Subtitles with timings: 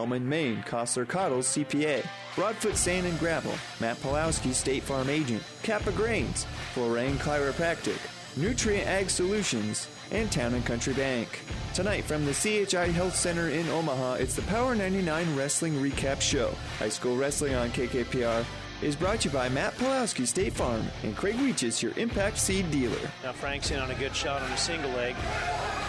[0.00, 2.06] Elman, Maine, Kostler Cottles, CPA.
[2.36, 5.42] Broadfoot Sand and Gravel, Matt Pulowski, State Farm Agent.
[5.64, 7.98] Kappa Grains, Florane Chiropractic,
[8.36, 11.40] Nutrien Ag Solutions, and Town and Country Bank.
[11.74, 16.54] Tonight from the CHI Health Center in Omaha, it's the Power 99 Wrestling Recap Show.
[16.78, 18.44] High school wrestling on KKPR
[18.80, 22.70] is brought to you by Matt Pulowski, State Farm, and Craig Weeches, your Impact Seed
[22.70, 23.10] dealer.
[23.24, 25.16] Now Frank's in on a good shot on a single leg,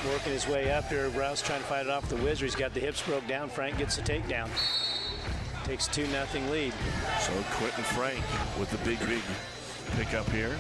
[0.08, 1.10] working his way up there.
[1.10, 2.46] Rouse trying to fight it off the Wizard.
[2.46, 3.50] He's got the hips broke down.
[3.50, 4.50] Frank gets the takedown.
[5.64, 6.74] Takes 2 nothing lead.
[7.20, 8.24] So Quentin Frank
[8.60, 9.22] with the big, big
[9.98, 10.58] pickup here.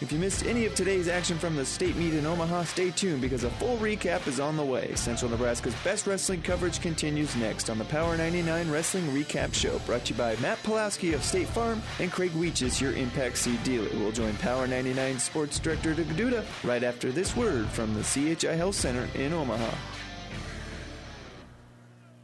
[0.00, 3.20] If you missed any of today's action from the state meet in Omaha, stay tuned
[3.20, 4.94] because a full recap is on the way.
[4.94, 10.06] Central Nebraska's best wrestling coverage continues next on the Power 99 Wrestling Recap Show, brought
[10.06, 13.90] to you by Matt Pulaski of State Farm and Craig Weeches, your Impact Seed dealer.
[13.98, 18.76] We'll join Power 99 Sports Director Duda right after this word from the CHI Health
[18.76, 19.70] Center in Omaha.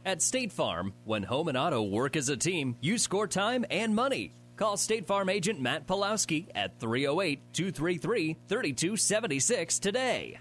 [0.03, 3.93] At State Farm, when home and auto work as a team, you score time and
[3.93, 4.33] money.
[4.57, 10.39] Call State Farm agent Matt Pulowski at 308 233 3276 today.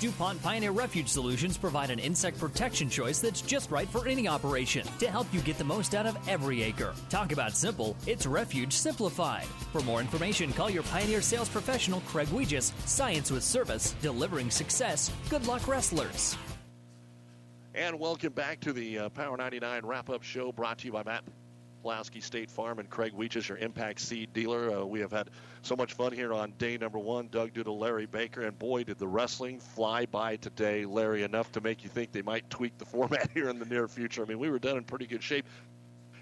[0.00, 4.86] DuPont Pioneer Refuge Solutions provide an insect protection choice that's just right for any operation
[5.00, 6.94] to help you get the most out of every acre.
[7.10, 9.44] Talk about simple, it's Refuge Simplified.
[9.72, 12.72] For more information, call your Pioneer sales professional, Craig Weegis.
[12.88, 15.10] Science with service, delivering success.
[15.28, 16.38] Good luck, wrestlers.
[17.74, 21.02] And welcome back to the uh, Power 99 wrap up show brought to you by
[21.02, 21.24] Matt
[21.82, 24.80] Pulaski State Farm and Craig Weeches, your Impact Seed dealer.
[24.80, 25.30] Uh, we have had
[25.62, 27.28] so much fun here on day number one.
[27.28, 31.60] Doug Duda, Larry Baker, and boy, did the wrestling fly by today, Larry, enough to
[31.60, 34.22] make you think they might tweak the format here in the near future.
[34.22, 35.46] I mean, we were done in pretty good shape.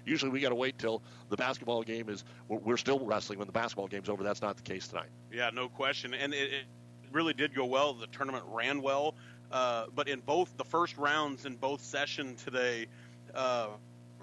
[0.05, 2.23] Usually we got to wait till the basketball game is.
[2.47, 4.23] We're still wrestling when the basketball game's over.
[4.23, 5.09] That's not the case tonight.
[5.33, 6.13] Yeah, no question.
[6.13, 6.65] And it, it
[7.11, 7.93] really did go well.
[7.93, 9.15] The tournament ran well.
[9.51, 12.87] Uh, but in both the first rounds in both sessions today,
[13.33, 13.67] uh,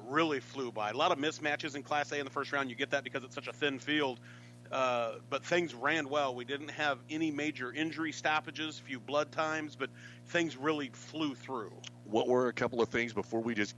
[0.09, 0.91] really flew by.
[0.91, 2.71] A lot of mismatches in Class A in the first round.
[2.71, 4.21] You get that because it's such a thin field.
[4.73, 6.35] Uh, but things ran well.
[6.35, 9.91] We didn't have any major injury stoppages, a few blood times, but
[10.27, 11.73] things really flew through.
[12.05, 13.77] What were a couple of things before we just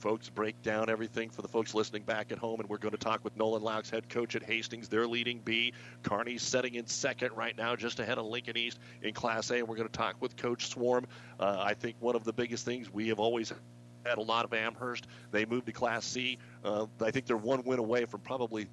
[0.00, 2.98] folks break down everything for the folks listening back at home and we're going to
[2.98, 7.30] talk with nolan laux head coach at hastings they're leading b kearney's setting in second
[7.36, 10.16] right now just ahead of lincoln east in class a and we're going to talk
[10.18, 11.06] with coach swarm
[11.38, 13.52] uh, i think one of the biggest things we have always
[14.04, 15.06] had a lot of Amherst.
[15.30, 16.38] They moved to Class C.
[16.64, 18.66] Uh, I think they're one win away from probably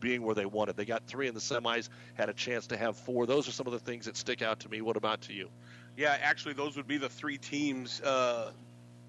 [0.00, 0.76] being where they wanted.
[0.76, 3.24] They got three in the semis, had a chance to have four.
[3.24, 4.82] Those are some of the things that stick out to me.
[4.82, 5.48] What about to you?
[5.96, 8.50] Yeah, actually, those would be the three teams uh,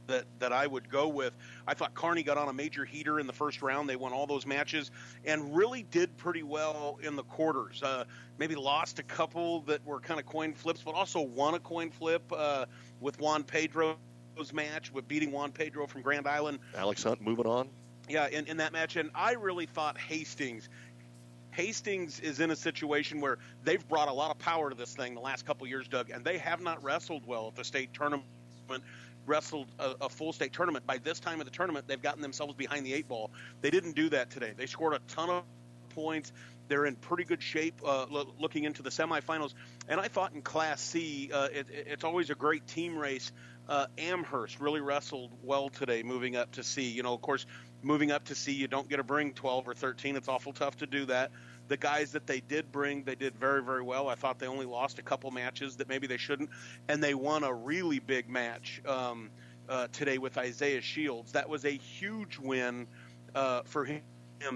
[0.07, 1.33] that that I would go with.
[1.67, 3.89] I thought Kearney got on a major heater in the first round.
[3.89, 4.91] They won all those matches
[5.25, 7.81] and really did pretty well in the quarters.
[7.81, 8.05] Uh,
[8.37, 11.89] maybe lost a couple that were kind of coin flips, but also won a coin
[11.89, 12.65] flip uh,
[12.99, 13.97] with Juan Pedro
[14.53, 16.59] match with beating Juan Pedro from Grand Island.
[16.75, 17.69] Alex Hunt moving on.
[18.09, 18.95] Yeah, in, in that match.
[18.95, 20.69] And I really thought Hastings.
[21.51, 25.13] Hastings is in a situation where they've brought a lot of power to this thing
[25.13, 28.25] the last couple years, Doug, and they have not wrestled well at the state tournament.
[29.25, 30.85] Wrestled a, a, full state tournament.
[30.85, 33.31] By this time of the tournament, they've gotten themselves behind the eight ball.
[33.61, 34.53] They didn't do that today.
[34.57, 35.43] They scored a ton of
[35.93, 36.33] points.
[36.67, 39.53] They're in pretty good shape uh, lo- looking into the semifinals.
[39.87, 43.31] And I thought in Class C, uh, it, it's always a great team race.
[43.67, 46.83] Uh, Amherst really wrestled well today, moving up to C.
[46.83, 47.45] You know, of course,
[47.81, 50.15] moving up to C, you don't get to bring 12 or 13.
[50.15, 51.31] It's awful tough to do that.
[51.69, 54.09] The guys that they did bring, they did very, very well.
[54.09, 56.49] I thought they only lost a couple matches that maybe they shouldn't,
[56.89, 59.29] and they won a really big match um,
[59.69, 61.31] uh, today with Isaiah Shields.
[61.31, 62.87] That was a huge win
[63.33, 64.01] uh, for him,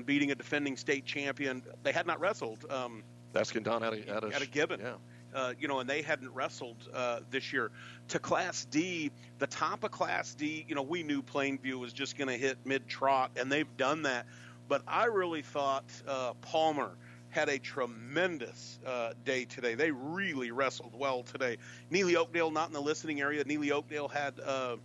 [0.05, 1.63] beating a defending state champion.
[1.83, 2.65] They had not wrestled.
[2.69, 4.81] Um, That's Kendon out of, out of, out of Gibbon.
[4.81, 4.95] Yeah.
[5.33, 7.69] Uh, you know, and they hadn't wrestled uh, this year.
[8.09, 12.17] To Class D, the top of Class D, you know, we knew Plainview was just
[12.17, 14.25] going to hit mid trot, and they've done that.
[14.67, 16.91] But I really thought uh, Palmer
[17.29, 19.75] had a tremendous uh, day today.
[19.75, 21.57] They really wrestled well today.
[21.91, 23.43] Neligh Oakdale not in the listening area.
[23.43, 24.77] Neligh Oakdale had uh,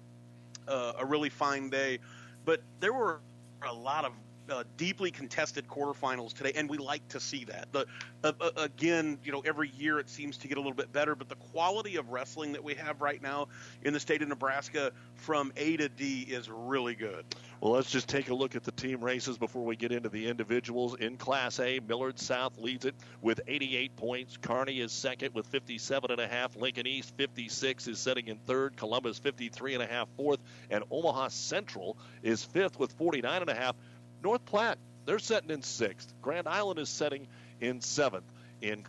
[0.68, 1.98] uh, a really fine day,
[2.44, 3.20] but there were
[3.62, 4.12] a lot of
[4.50, 7.68] uh, deeply contested quarterfinals today, and we like to see that.
[7.72, 7.86] The
[8.24, 11.14] uh, uh, again, you know, every year it seems to get a little bit better,
[11.14, 13.48] but the quality of wrestling that we have right now
[13.82, 17.24] in the state of Nebraska from A to D is really good.
[17.60, 20.26] Well, let's just take a look at the team races before we get into the
[20.26, 20.96] individuals.
[20.96, 24.36] In Class A, Millard South leads it with 88 points.
[24.36, 26.56] Kearney is second with 57 and a half.
[26.56, 28.76] Lincoln East 56 is setting in third.
[28.76, 30.40] Columbus 53 and a half fourth,
[30.70, 33.76] and Omaha Central is fifth with 49 and a half.
[34.22, 36.12] North Platte, they're setting in sixth.
[36.22, 37.26] Grand Island is setting
[37.60, 38.30] in seventh
[38.60, 38.84] in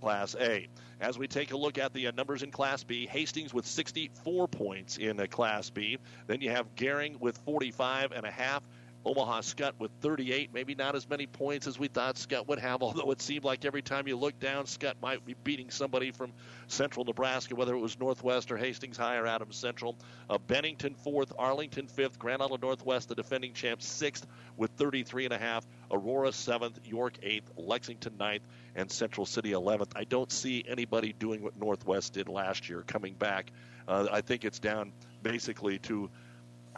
[0.00, 0.68] Class A.
[1.00, 4.48] As we take a look at the uh, numbers in Class B, Hastings with 64
[4.48, 5.98] points in uh, Class B.
[6.26, 8.62] Then you have Gering with 45 and a half.
[9.08, 12.82] Omaha Skutt with 38, maybe not as many points as we thought Skutt would have,
[12.82, 16.32] although it seemed like every time you look down, Skutt might be beating somebody from
[16.66, 19.96] central Nebraska, whether it was Northwest or Hastings High or Adams Central.
[20.28, 24.26] Uh, Bennington fourth, Arlington fifth, Grand Island Northwest, the defending champs, sixth
[24.58, 25.66] with 33 and a half.
[25.90, 28.42] Aurora seventh, York eighth, Lexington ninth,
[28.76, 29.92] and Central City 11th.
[29.96, 33.50] I don't see anybody doing what Northwest did last year, coming back.
[33.86, 36.10] Uh, I think it's down basically to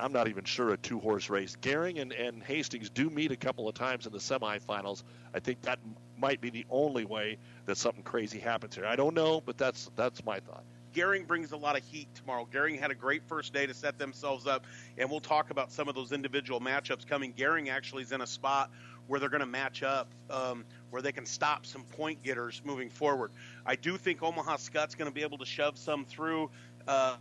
[0.01, 1.57] I'm not even sure a two horse race.
[1.61, 5.03] Gering and, and Hastings do meet a couple of times in the semifinals.
[5.35, 5.79] I think that
[6.19, 8.87] might be the only way that something crazy happens here.
[8.87, 10.65] I don't know, but that's that's my thought.
[10.93, 12.49] Gering brings a lot of heat tomorrow.
[12.51, 14.67] Gering had a great first day to set themselves up,
[14.99, 17.33] and we'll talk about some of those individual matchups coming.
[17.33, 18.71] Gering actually is in a spot
[19.07, 22.91] where they're going to match up, um, where they can stop some point getters moving
[22.91, 23.33] forward.
[23.67, 26.51] I do think Omaha Skutt's going to be able to shove some through.
[26.87, 27.17] Uh,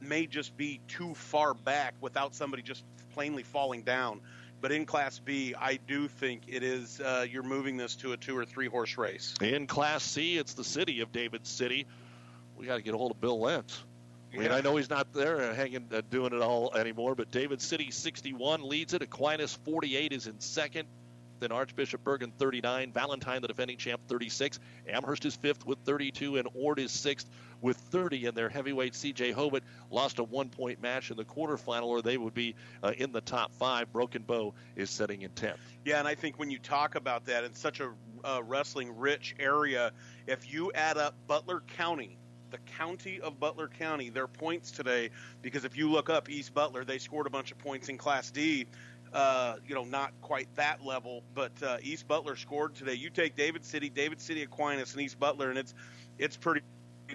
[0.00, 4.20] may just be too far back without somebody just plainly falling down.
[4.60, 8.16] But in Class B, I do think it is uh, you're moving this to a
[8.16, 9.34] two or three horse race.
[9.40, 11.86] In Class C, it's the city of David City.
[12.56, 13.82] We got to get a hold of Bill Lentz.
[14.34, 17.30] I mean, I know he's not there uh, hanging, uh, doing it all anymore, but
[17.30, 19.00] David City 61 leads it.
[19.00, 20.86] Aquinas 48 is in second.
[21.40, 24.58] Then Archbishop Bergan 39, Valentine the defending champ 36,
[24.88, 27.28] Amherst is fifth with 32, and Ord is sixth
[27.60, 28.26] with 30.
[28.26, 32.34] And their heavyweight CJ Hobart lost a one-point match in the quarterfinal, or they would
[32.34, 33.92] be uh, in the top five.
[33.92, 35.58] Broken Bow is setting in 10th.
[35.84, 37.92] Yeah, and I think when you talk about that in such a
[38.24, 39.92] uh, wrestling-rich area,
[40.26, 42.18] if you add up Butler County
[42.50, 45.10] the county of Butler County their points today
[45.42, 48.30] because if you look up East Butler, they scored a bunch of points in Class
[48.30, 48.66] D
[49.12, 52.94] uh, you know, not quite that level, but uh, East Butler scored today.
[52.94, 55.74] You take David City, David City Aquinas, and East Butler, and it's
[56.18, 56.62] it's pretty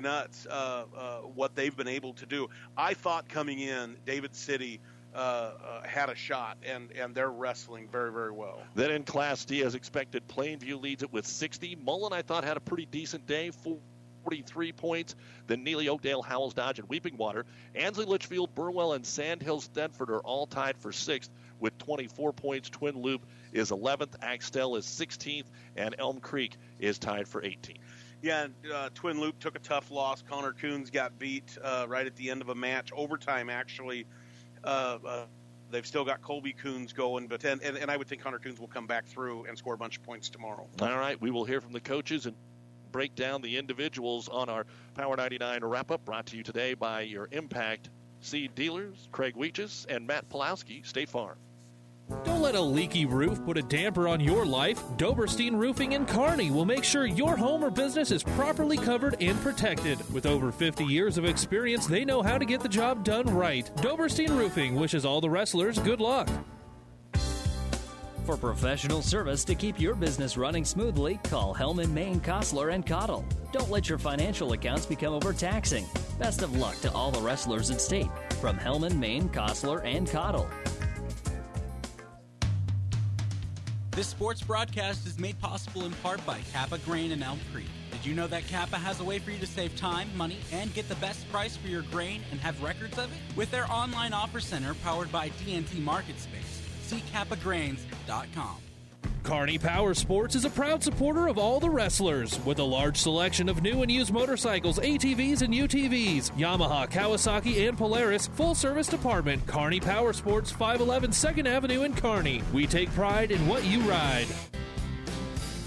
[0.01, 2.50] nuts uh, uh, what they've been able to do.
[2.75, 4.80] I thought coming in, David City.
[5.16, 8.63] Uh, uh, had a shot, and, and they're wrestling very, very well.
[8.74, 11.75] Then in Class D, as expected, Plainview leads it with 60.
[11.75, 13.51] Mullen, I thought, had a pretty decent day.
[14.24, 15.16] 43 points.
[15.46, 17.46] Then Neligh Oakdale, Howells, Dodge, and Weeping Water.
[17.75, 21.30] Ansley, Litchfield, Burwell, and Sandhills, Thedford are all tied for sixth
[21.63, 22.69] with 24 points.
[22.69, 25.45] Twin Loop is 11th, Axtell is 16th,
[25.77, 27.77] and Elm Creek is tied for 18th.
[28.21, 30.21] Yeah, uh, Twin Loop took a tough loss.
[30.21, 34.06] Connor Coons got beat uh, right at the end of a match, overtime actually.
[34.63, 35.25] Uh, uh
[35.71, 38.60] they've still got Colby Coons going, but and, and, and I would think Connor Coons
[38.60, 40.68] will come back through and score a bunch of points tomorrow.
[40.80, 42.36] All right, we will hear from the coaches and
[42.92, 47.01] break down the individuals on our Power 99 wrap up, brought to you today by
[47.01, 47.89] your Impact
[48.21, 51.38] Seed dealers, Craig Weeches and Matt Pulowski, State Farm.
[52.24, 54.81] Don't let a leaky roof put a damper on your life.
[54.98, 59.39] Doberstein Roofing in Kearney will make sure your home or business is properly covered and
[59.42, 59.98] protected.
[60.13, 63.69] With over 50 years of experience, they know how to get the job done right.
[63.77, 66.30] Doberstein Roofing wishes all the wrestlers good luck.
[68.25, 73.25] For professional service to keep your business running smoothly, call Hellman, Maine, Kostler, and Cottle.
[73.51, 75.86] Don't let your financial accounts become overtaxing.
[76.19, 80.48] Best of luck to all the wrestlers at state from Hellman, Maine, Kostler, and Cottle.
[83.95, 87.68] This sports broadcast is made possible in part by Kappa Grain and Elm Creek.
[87.92, 90.74] Did you know that Kappa has a way for you to save time, money, and
[90.74, 93.38] get the best price for your grain and have records of it?
[93.38, 98.58] With their online offer center powered by DNT MarketSpace, see kappagrains.com.
[99.24, 103.48] Kearney Power Sports is a proud supporter of all the wrestlers with a large selection
[103.48, 106.31] of new and used motorcycles, ATVs, and UTVs.
[106.31, 109.45] Yamaha, Kawasaki, and Polaris full service department.
[109.48, 112.43] Kearney Power Sports, 511 2nd Avenue in Kearney.
[112.51, 114.27] We take pride in what you ride.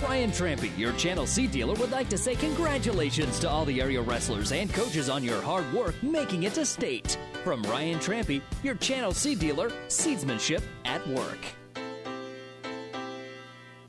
[0.03, 4.03] Ryan Trampy, your Channel C dealer, would like to say congratulations to all the area
[4.03, 7.17] wrestlers and coaches on your hard work making it to state.
[7.43, 11.39] From Ryan Trampy, your Channel C dealer, seedsmanship at work.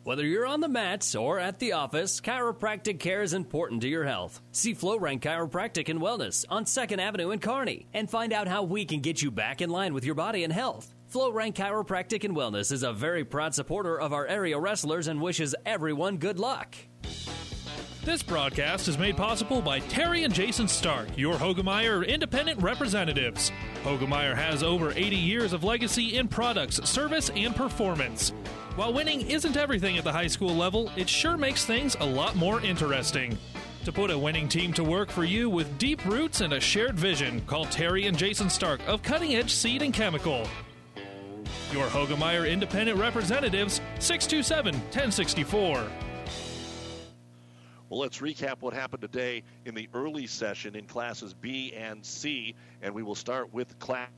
[0.08, 4.06] Whether you're on the mats or at the office, chiropractic care is important to your
[4.06, 4.42] health.
[4.54, 8.86] See FlowRank Chiropractic and Wellness on 2nd Avenue in Kearney and find out how we
[8.86, 10.96] can get you back in line with your body and health.
[11.14, 15.54] FlowRank Chiropractic and Wellness is a very proud supporter of our area wrestlers and wishes
[15.66, 16.74] everyone good luck.
[18.06, 23.52] This broadcast is made possible by Terry and Jason Stark, your Hoegemeyer independent representatives.
[23.84, 28.32] Hoegemeyer has over 80 years of legacy in products, service, and performance.
[28.78, 32.36] While winning isn't everything at the high school level, it sure makes things a lot
[32.36, 33.36] more interesting.
[33.86, 36.94] To put a winning team to work for you with deep roots and a shared
[36.94, 40.48] vision, call Terry and Jason Stark of Cutting Edge Seed and Chemical.
[41.74, 45.88] Your Hoegemeyer Independent Representatives, 627 1064.
[47.90, 52.54] Well, let's recap what happened today in the early session in classes B and C,
[52.84, 54.10] and we will start with class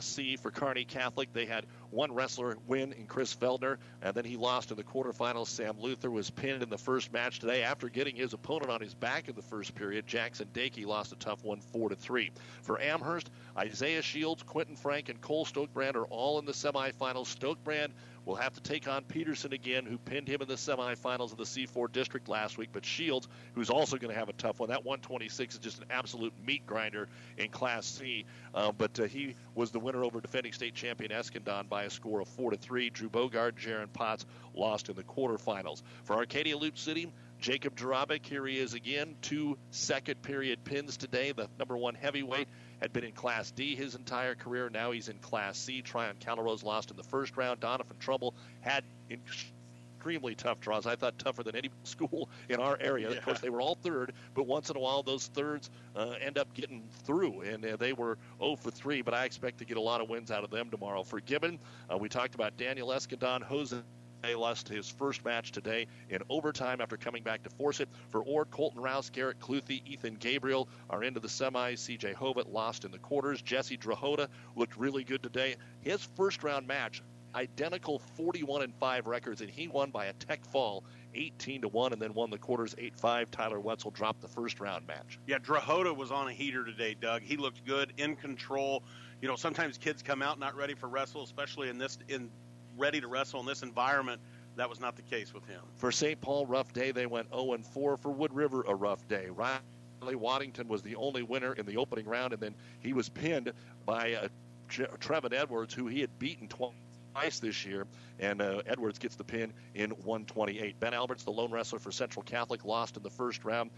[0.00, 1.32] C for Kearney Catholic.
[1.32, 5.48] They had one wrestler win in Chris Feldner, and then he lost in the quarterfinals.
[5.48, 8.94] Sam Luther was pinned in the first match today after getting his opponent on his
[8.94, 10.06] back in the first period.
[10.06, 12.30] Jackson Dakey lost a tough one, four to three.
[12.62, 17.34] For Amherst, Isaiah Shields, Quentin Frank, and Cole Stokebrand are all in the semifinals.
[17.34, 17.90] Stokebrand
[18.26, 21.44] will have to take on Peterson again, who pinned him in the semifinals of the
[21.44, 22.70] C4 district last week.
[22.72, 25.86] But Shields, who's also going to have a tough one, that 126 is just an
[25.90, 28.26] absolute meat grinder in Class C.
[28.52, 32.20] Uh, but uh, he was the winner over defending state champion Escondon by a score
[32.20, 32.90] of four to three.
[32.90, 35.82] Drew Bogard, Jaron Potts lost in the quarterfinals.
[36.02, 39.14] For Arcadia Loop City, Jacob Jarabic, here he is again.
[39.22, 41.32] Two second period pins today.
[41.32, 42.48] The number one heavyweight
[42.80, 44.68] had been in Class D his entire career.
[44.70, 45.82] Now he's in Class C.
[45.82, 47.60] Tryon Calrose lost in the first round.
[47.60, 50.86] Donovan Trumbull had extremely tough draws.
[50.86, 53.10] I thought tougher than any school in our area.
[53.10, 53.16] Yeah.
[53.16, 56.38] Of course, they were all third, but once in a while those thirds uh, end
[56.38, 59.02] up getting through, and uh, they were 0 for 3.
[59.02, 61.02] But I expect to get a lot of wins out of them tomorrow.
[61.02, 61.58] For Gibbon,
[61.92, 63.76] uh, we talked about Daniel Escondon, Jose
[64.24, 67.88] lost his first match today in overtime after coming back to force it.
[68.10, 71.78] For Ord, Colton Rouse, Garrett Cluthy, Ethan Gabriel are into the semis.
[71.78, 73.42] CJ Hovitt lost in the quarters.
[73.42, 75.56] Jesse Drahota looked really good today.
[75.80, 77.02] His first round match,
[77.34, 80.84] identical 41 and 5 records, and he won by a tech fall
[81.16, 84.86] 18 to 1 and then won the quarters 8-5 tyler wetzel dropped the first round
[84.86, 88.82] match yeah drahota was on a heater today doug he looked good in control
[89.20, 92.30] you know sometimes kids come out not ready for wrestle especially in this in
[92.76, 94.20] ready to wrestle in this environment.
[94.56, 95.60] That was not the case with him.
[95.76, 96.20] For St.
[96.20, 96.90] Paul, rough day.
[96.92, 97.96] They went 0 and 4.
[97.98, 99.28] For Wood River, a rough day.
[99.28, 103.52] Riley Waddington was the only winner in the opening round, and then he was pinned
[103.84, 104.28] by uh,
[104.68, 107.86] Trevin Edwards, who he had beaten twice this year,
[108.18, 110.80] and uh, Edwards gets the pin in 128.
[110.80, 113.70] Ben Alberts, the lone wrestler for Central Catholic, lost in the first round.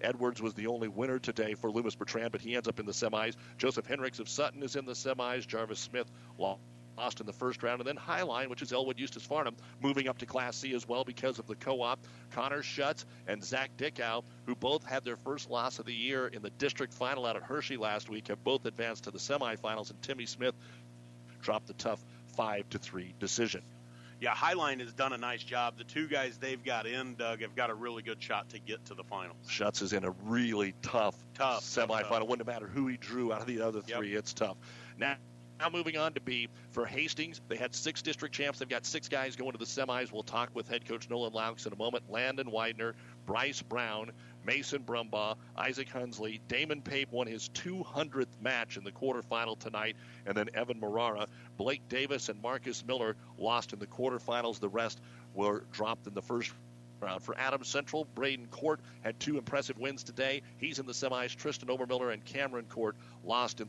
[0.00, 2.92] Edwards was the only winner today for Loomis Bertrand, but he ends up in the
[2.92, 3.34] semis.
[3.56, 5.46] Joseph Henricks of Sutton is in the semis.
[5.46, 6.60] Jarvis Smith lost
[6.98, 7.80] lost in the first round.
[7.80, 11.04] And then Highline, which is Elwood Eustis Farnham, moving up to Class C as well
[11.04, 12.00] because of the co op.
[12.32, 16.42] Connor Schutz and Zach Dickow, who both had their first loss of the year in
[16.42, 19.90] the district final out at Hershey last week, have both advanced to the semifinals.
[19.90, 20.54] And Timmy Smith
[21.40, 22.04] dropped the tough
[22.36, 23.62] 5 to 3 decision.
[24.20, 25.78] Yeah, Highline has done a nice job.
[25.78, 28.84] The two guys they've got in, Doug, have got a really good shot to get
[28.86, 29.36] to the finals.
[29.46, 32.08] Schutz is in a really tough, tough semifinal.
[32.08, 32.28] Tough.
[32.28, 34.10] Wouldn't matter who he drew out of the other three.
[34.10, 34.18] Yep.
[34.18, 34.56] It's tough.
[34.98, 35.16] Now,
[35.58, 37.40] now moving on to B for Hastings.
[37.48, 38.58] They had six district champs.
[38.58, 40.12] They've got six guys going to the semis.
[40.12, 42.04] We'll talk with head coach Nolan Laux in a moment.
[42.10, 42.94] Landon Widener,
[43.26, 44.12] Bryce Brown,
[44.44, 46.40] Mason Brumbaugh, Isaac Hunsley.
[46.48, 49.96] Damon Pape won his 200th match in the quarterfinal tonight.
[50.26, 54.60] And then Evan Marara, Blake Davis, and Marcus Miller lost in the quarterfinals.
[54.60, 55.00] The rest
[55.34, 56.52] were dropped in the first
[57.00, 57.22] round.
[57.22, 60.42] For Adams Central, Braden Court had two impressive wins today.
[60.58, 61.34] He's in the semis.
[61.34, 63.68] Tristan Obermiller and Cameron Court lost in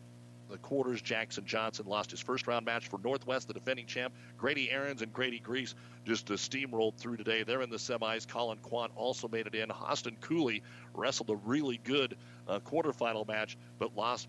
[0.49, 1.01] the quarters.
[1.01, 4.13] Jackson Johnson lost his first round match for Northwest, the defending champ.
[4.37, 5.75] Grady Aarons and Grady Grease
[6.05, 7.43] just uh, steamrolled through today.
[7.43, 8.27] They're in the semis.
[8.27, 9.71] Colin Quant also made it in.
[9.71, 10.63] Austin Cooley
[10.93, 14.27] wrestled a really good uh, quarterfinal match, but lost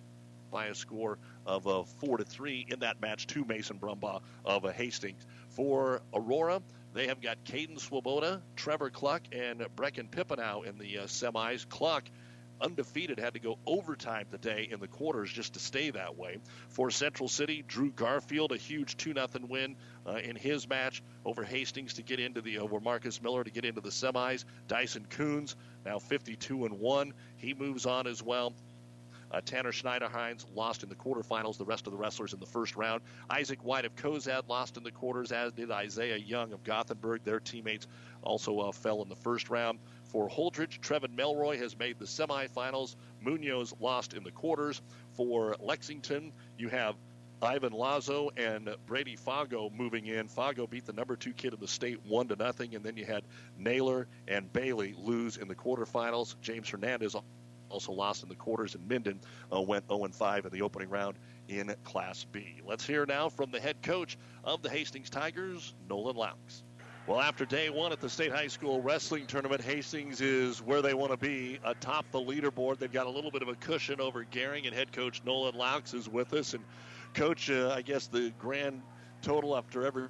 [0.51, 4.65] by a score of uh, four to three in that match to Mason Brumbaugh of
[4.65, 5.25] uh, Hastings.
[5.51, 6.61] For Aurora,
[6.93, 11.69] they have got Caden Swoboda, Trevor Cluck, and Brecken Pippinow in the uh, semis.
[11.69, 12.05] Cluck
[12.61, 16.39] undefeated, had to go overtime today in the quarters just to stay that way.
[16.69, 19.77] For Central City, Drew Garfield, a huge 2 0 win
[20.07, 23.65] uh, in his match over Hastings to get into the, over Marcus Miller to get
[23.65, 24.45] into the semis.
[24.69, 27.15] Dyson Coons, now 52 and 1.
[27.37, 28.55] He moves on as well.
[29.33, 31.57] Uh, Tanner Schneiderhines lost in the quarterfinals.
[31.57, 33.03] The rest of the wrestlers in the first round.
[33.29, 37.23] Isaac White of Cozad lost in the quarters, as did Isaiah Young of Gothenburg.
[37.25, 37.87] Their teammates
[38.23, 39.79] also uh, fell in the first round.
[40.11, 42.97] For Holdrege, Trevin Melroy has made the semifinals.
[43.21, 44.83] Munoz lost in the quarters.
[45.13, 46.97] For Lexington, you have
[47.41, 50.29] Ivan Lazo and Brady Fago moving in.
[50.29, 53.05] Fago beat the number two kid in the state one to nothing, and then you
[53.05, 53.23] had
[53.57, 56.35] Naylor and Bailey lose in the quarterfinals.
[56.41, 57.15] James Hernandez
[57.69, 59.21] also lost in the quarters, and Minden
[59.55, 62.61] uh, went 0 5 in the opening round in Class B.
[62.65, 66.65] Let's hear now from the head coach of the Hastings Tigers, Nolan Laux.
[67.07, 70.95] Well, after day one at the State High School Wrestling Tournament, Hastings is where they
[70.95, 72.79] want to be atop the leaderboard.
[72.79, 75.95] They've got a little bit of a cushion over Gering, and head coach Nolan Laux
[75.95, 76.55] is with us.
[76.55, 76.63] And,
[77.15, 78.83] coach, uh, I guess the grand
[79.23, 80.09] total after every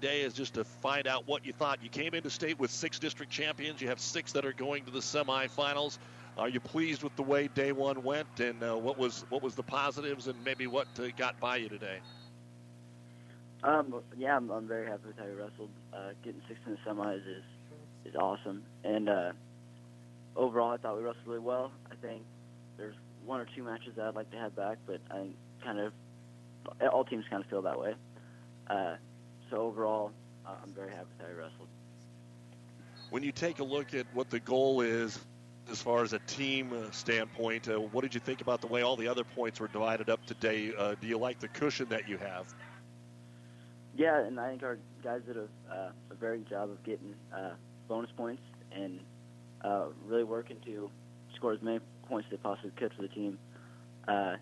[0.00, 1.82] day is just to find out what you thought.
[1.82, 4.90] You came into state with six district champions, you have six that are going to
[4.90, 5.98] the semifinals.
[6.36, 9.54] Are you pleased with the way day one went, and uh, what was what was
[9.54, 11.98] the positives, and maybe what uh, got by you today?
[13.64, 15.70] Um, yeah, I'm, I'm very happy with how we wrestled.
[15.92, 17.44] Uh, getting six in the semis is
[18.04, 19.32] is awesome, and uh,
[20.34, 21.70] overall, I thought we wrestled really well.
[21.90, 22.22] I think
[22.76, 25.28] there's one or two matches that I'd like to have back, but I
[25.62, 25.92] kind of
[26.92, 27.94] all teams kind of feel that way.
[28.68, 28.96] Uh,
[29.50, 30.12] so overall,
[30.46, 31.68] I'm very happy with how I wrestled.
[33.10, 35.18] When you take a look at what the goal is
[35.70, 38.82] as far as a team uh, standpoint, uh, what did you think about the way
[38.82, 40.72] all the other points were divided up today?
[40.76, 42.52] Uh, do you like the cushion that you have?
[43.96, 47.14] Yeah, and I think our guys did a, uh, a very good job of getting
[47.34, 47.52] uh,
[47.88, 48.42] bonus points
[48.74, 49.00] and
[49.62, 50.90] uh, really working to
[51.36, 53.38] score as many points as they possibly could for the team.
[54.08, 54.36] Uh,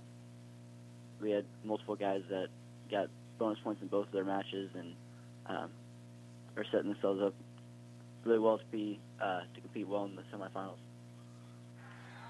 [1.21, 2.49] we had multiple guys that
[2.91, 4.95] got bonus points in both of their matches and
[5.47, 5.71] um,
[6.57, 7.35] are setting themselves up
[8.25, 10.77] really well to be uh, to compete well in the semifinals.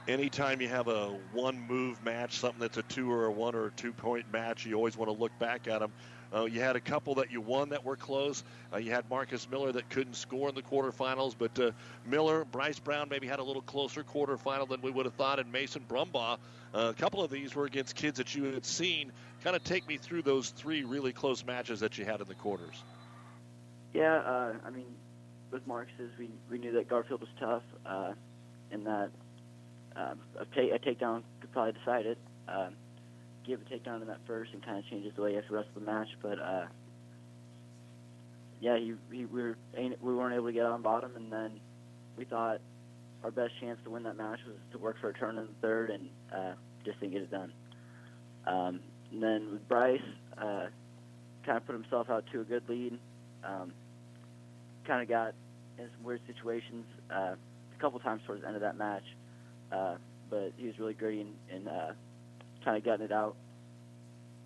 [0.08, 3.66] Anytime you have a one move match, something that's a two or a one or
[3.66, 5.92] a two point match, you always want to look back at them.
[6.32, 8.44] Uh, you had a couple that you won that were close.
[8.72, 11.70] Uh, you had Marcus Miller that couldn't score in the quarterfinals, but uh,
[12.06, 15.50] Miller, Bryce Brown maybe had a little closer quarterfinal than we would have thought, and
[15.50, 16.38] Mason Brumbaugh.
[16.72, 19.10] Uh, a couple of these were against kids that you had seen.
[19.42, 22.34] Kind of take me through those three really close matches that you had in the
[22.34, 22.84] quarters.
[23.92, 24.87] Yeah, uh, I mean,
[25.50, 28.12] with Marcus's, we we knew that Garfield was tough, uh,
[28.70, 29.10] and that
[29.96, 30.14] a,
[30.54, 32.18] ta- a takedown could probably decide it.
[33.47, 35.54] Give a takedown in that first and kind of changes the way you have to
[35.54, 36.09] wrestle the match.
[36.23, 36.66] But uh,
[38.61, 41.61] yeah, he, he, we were we weren't able to get on bottom, and then
[42.16, 42.61] we thought
[43.25, 45.52] our best chance to win that match was to work for a turn in the
[45.61, 46.52] third, and uh,
[46.85, 47.52] just didn't get it done.
[48.47, 48.80] Um,
[49.12, 50.00] and then with Bryce,
[50.38, 50.66] uh,
[51.44, 52.99] kind of put himself out to a good lead.
[53.44, 53.73] Um,
[54.87, 55.35] kind of got
[55.78, 59.04] in some weird situations uh, a couple times towards the end of that match,
[59.73, 59.94] uh,
[60.28, 61.92] but he was really gritty and, and uh,
[62.64, 63.36] kind of gutting it out.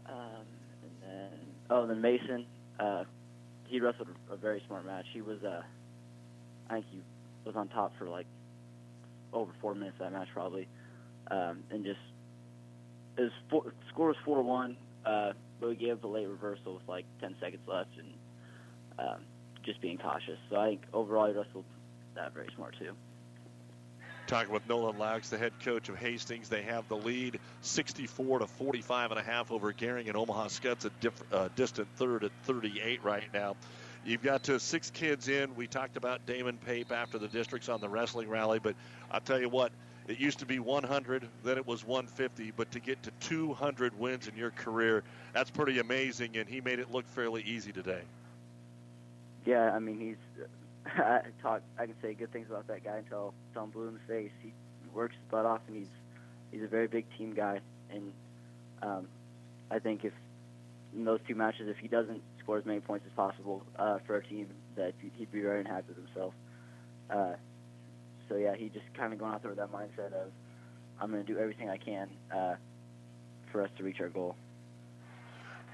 [0.06, 0.46] Um,
[0.82, 1.38] and then,
[1.70, 2.46] oh, then Mason,
[2.78, 3.04] uh,
[3.66, 5.06] he wrestled a very smart match.
[5.12, 5.62] He was, uh,
[6.68, 7.00] I think he
[7.44, 8.26] was on top for like
[9.32, 10.68] over four minutes that match probably,
[11.30, 11.98] um, and just
[13.16, 17.04] his four, score was four one, uh, but we gave the late reversal with like
[17.20, 18.14] ten seconds left, and
[18.98, 19.22] um,
[19.64, 20.38] just being cautious.
[20.50, 21.64] So I think overall he wrestled
[22.14, 22.92] that very smart too.
[24.26, 28.46] Talking with Nolan Laux, the head coach of Hastings, they have the lead 64 to
[28.46, 32.32] 45 and a half over Gering and Omaha Skutt's a diff, uh, distant third at
[32.44, 33.54] 38 right now.
[34.02, 35.54] You've got uh, six kids in.
[35.56, 38.74] We talked about Damon Pape after the districts on the wrestling rally, but
[39.10, 39.72] I'll tell you what,
[40.08, 44.26] it used to be 100, then it was 150, but to get to 200 wins
[44.26, 45.02] in your career,
[45.34, 48.02] that's pretty amazing, and he made it look fairly easy today.
[49.44, 50.46] Yeah, I mean he's
[50.86, 51.62] I talk.
[51.78, 54.32] I can say good things about that guy until until I'm blue in the face.
[54.42, 54.52] He
[54.92, 55.88] works his butt off, and he's
[56.50, 57.60] he's a very big team guy.
[57.90, 58.12] And
[58.82, 59.08] um,
[59.70, 60.12] I think if
[60.94, 64.14] in those two matches, if he doesn't score as many points as possible uh, for
[64.14, 66.34] our team, that he'd be very unhappy with himself.
[67.10, 67.32] Uh,
[68.28, 70.30] so yeah, he just kind of going out there with that mindset of
[71.00, 72.54] I'm going to do everything I can uh,
[73.50, 74.36] for us to reach our goal.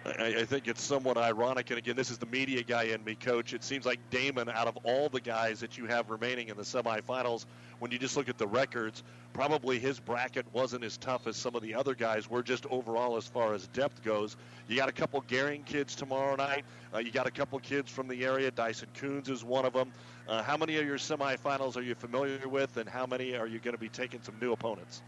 [0.04, 3.14] I, I think it's somewhat ironic, and again, this is the media guy in me,
[3.14, 3.52] coach.
[3.52, 6.62] It seems like Damon, out of all the guys that you have remaining in the
[6.62, 7.44] semifinals,
[7.80, 9.02] when you just look at the records,
[9.34, 13.18] probably his bracket wasn't as tough as some of the other guys were just overall
[13.18, 14.36] as far as depth goes.
[14.68, 16.64] You got a couple Gering kids tomorrow night.
[16.94, 18.50] Uh, you got a couple kids from the area.
[18.50, 19.92] Dyson Coons is one of them.
[20.26, 23.58] Uh, how many of your semifinals are you familiar with, and how many are you
[23.58, 25.02] going to be taking some new opponents?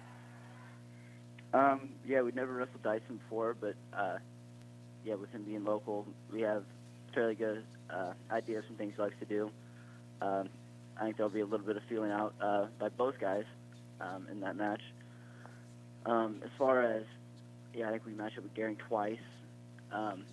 [1.54, 4.18] Um, yeah, we've never wrestled Dyson before, but uh,
[5.04, 6.64] yeah, with him being local, we have
[7.14, 9.50] fairly good uh, idea of some things he likes to do.
[10.20, 10.48] Um,
[10.96, 13.44] I think there'll be a little bit of feeling out uh, by both guys
[14.00, 14.82] um, in that match.
[16.06, 17.04] Um, as far as,
[17.74, 19.18] yeah, I think we matched up with Gering twice.
[19.92, 20.24] Um,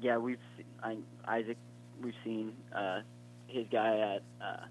[0.00, 1.56] yeah, we've seen, I, Isaac,
[2.02, 3.00] we've seen uh,
[3.46, 4.64] his guy at uh,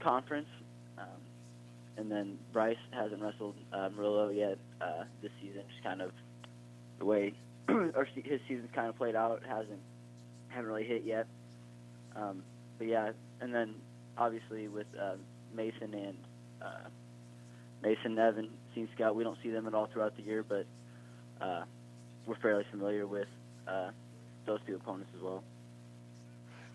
[0.00, 0.48] conference,
[0.98, 1.06] um,
[1.96, 5.62] and then Bryce hasn't wrestled uh, Murillo yet uh, this season.
[5.68, 6.12] Just kind of
[6.98, 7.32] the way
[7.94, 9.42] or his season's kind of played out.
[9.46, 9.80] Hasn't
[10.48, 11.26] haven't really hit yet.
[12.16, 12.42] Um,
[12.78, 13.74] but yeah, and then
[14.18, 15.14] obviously with uh,
[15.54, 16.16] Mason and
[16.60, 16.88] uh,
[17.82, 20.66] Mason Nevin, Scene Scout, we don't see them at all throughout the year, but
[21.40, 21.62] uh,
[22.26, 23.28] we're fairly familiar with
[23.66, 23.90] uh,
[24.46, 25.42] those two opponents as well.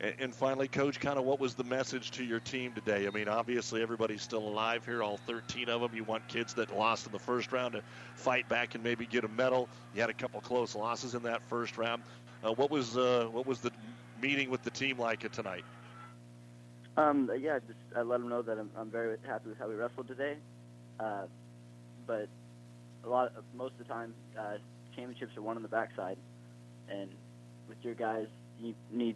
[0.01, 3.07] And, and finally, Coach, kind of what was the message to your team today?
[3.07, 5.91] I mean, obviously everybody's still alive here, all 13 of them.
[5.93, 7.81] You want kids that lost in the first round to
[8.15, 9.69] fight back and maybe get a medal.
[9.93, 12.03] You had a couple close losses in that first round.
[12.43, 13.71] Uh, what was uh, what was the
[14.21, 15.63] meeting with the team like tonight?
[16.97, 19.75] Um, yeah, just I let them know that I'm, I'm very happy with how we
[19.75, 20.37] wrestled today.
[20.99, 21.23] Uh,
[22.07, 22.27] but
[23.03, 24.57] a lot, most of the time, uh,
[24.95, 26.17] championships are won on the backside,
[26.89, 27.09] and
[27.67, 28.27] with your guys,
[28.59, 29.15] you need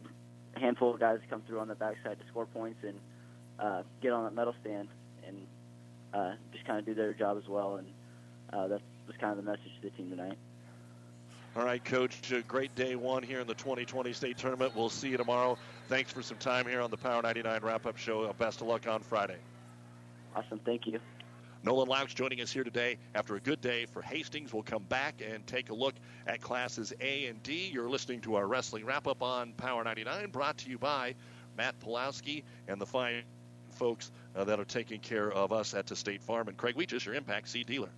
[0.56, 3.00] a handful of guys come through on the backside to score points and
[3.60, 4.88] uh, get on that medal stand.
[5.26, 5.46] and
[6.14, 7.76] uh, just kind of do their job as well.
[7.76, 7.88] And
[8.52, 10.38] uh, that was kind of the message to the team tonight.
[11.56, 12.32] All right, Coach.
[12.32, 14.76] Uh, great day one here in the 2020 state tournament.
[14.76, 15.58] We'll see you tomorrow.
[15.88, 18.32] Thanks for some time here on the Power 99 wrap up show.
[18.34, 19.38] Best of luck on Friday.
[20.36, 20.60] Awesome.
[20.64, 21.00] Thank you.
[21.62, 24.54] Nolan Laux joining us here today after a good day for Hastings.
[24.54, 25.94] We'll come back and take a look
[26.26, 27.70] at classes A and D.
[27.74, 31.16] You're listening to our wrestling wrap up on Power 99, brought to you by
[31.58, 33.24] Matt Pulowski and the fine
[33.72, 36.48] folks uh, that are taking care of us at the State Farm.
[36.48, 37.90] And Craig Weeches, your Impact Seed dealer.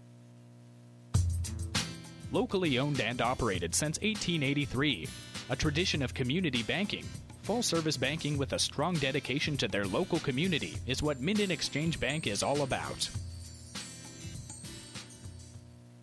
[2.32, 5.08] Locally owned and operated since 1883,
[5.52, 7.06] a tradition of community banking.
[7.43, 12.00] Full service banking with a strong dedication to their local community is what Minden Exchange
[12.00, 13.08] Bank is all about.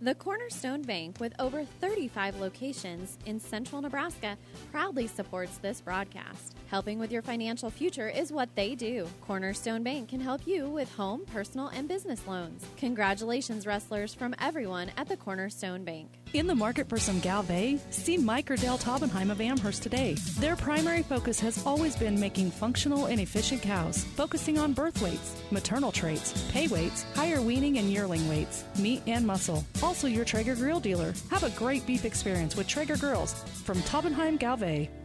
[0.00, 4.38] The Cornerstone Bank, with over 35 locations in central Nebraska,
[4.70, 6.54] proudly supports this broadcast.
[6.68, 9.08] Helping with your financial future is what they do.
[9.22, 12.64] Cornerstone Bank can help you with home, personal, and business loans.
[12.76, 16.08] Congratulations, wrestlers, from everyone at the Cornerstone Bank.
[16.34, 17.80] In the market for some Gelbvieh?
[17.90, 20.14] see Mike or Dale Taubenheim of Amherst today.
[20.38, 25.42] Their primary focus has always been making functional and efficient cows, focusing on birth weights,
[25.50, 29.64] maternal traits, pay weights, higher weaning and yearling weights, meat and muscle.
[29.82, 31.14] Also, your Traeger grill dealer.
[31.30, 33.32] Have a great beef experience with Traeger grills
[33.64, 34.97] from Taubenheim Gelbvieh.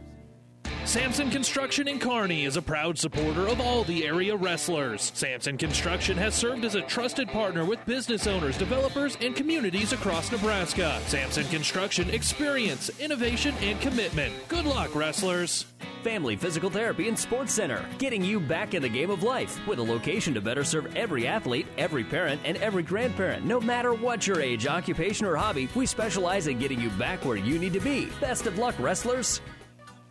[0.94, 5.10] Samson Construction in Kearney is a proud supporter of all the area wrestlers.
[5.12, 10.30] Samson Construction has served as a trusted partner with business owners, developers, and communities across
[10.30, 11.00] Nebraska.
[11.08, 14.32] Samson Construction experience, innovation, and commitment.
[14.46, 15.64] Good luck, wrestlers.
[16.04, 19.80] Family Physical Therapy and Sports Center, getting you back in the game of life with
[19.80, 23.44] a location to better serve every athlete, every parent, and every grandparent.
[23.44, 27.36] No matter what your age, occupation, or hobby, we specialize in getting you back where
[27.36, 28.10] you need to be.
[28.20, 29.40] Best of luck, wrestlers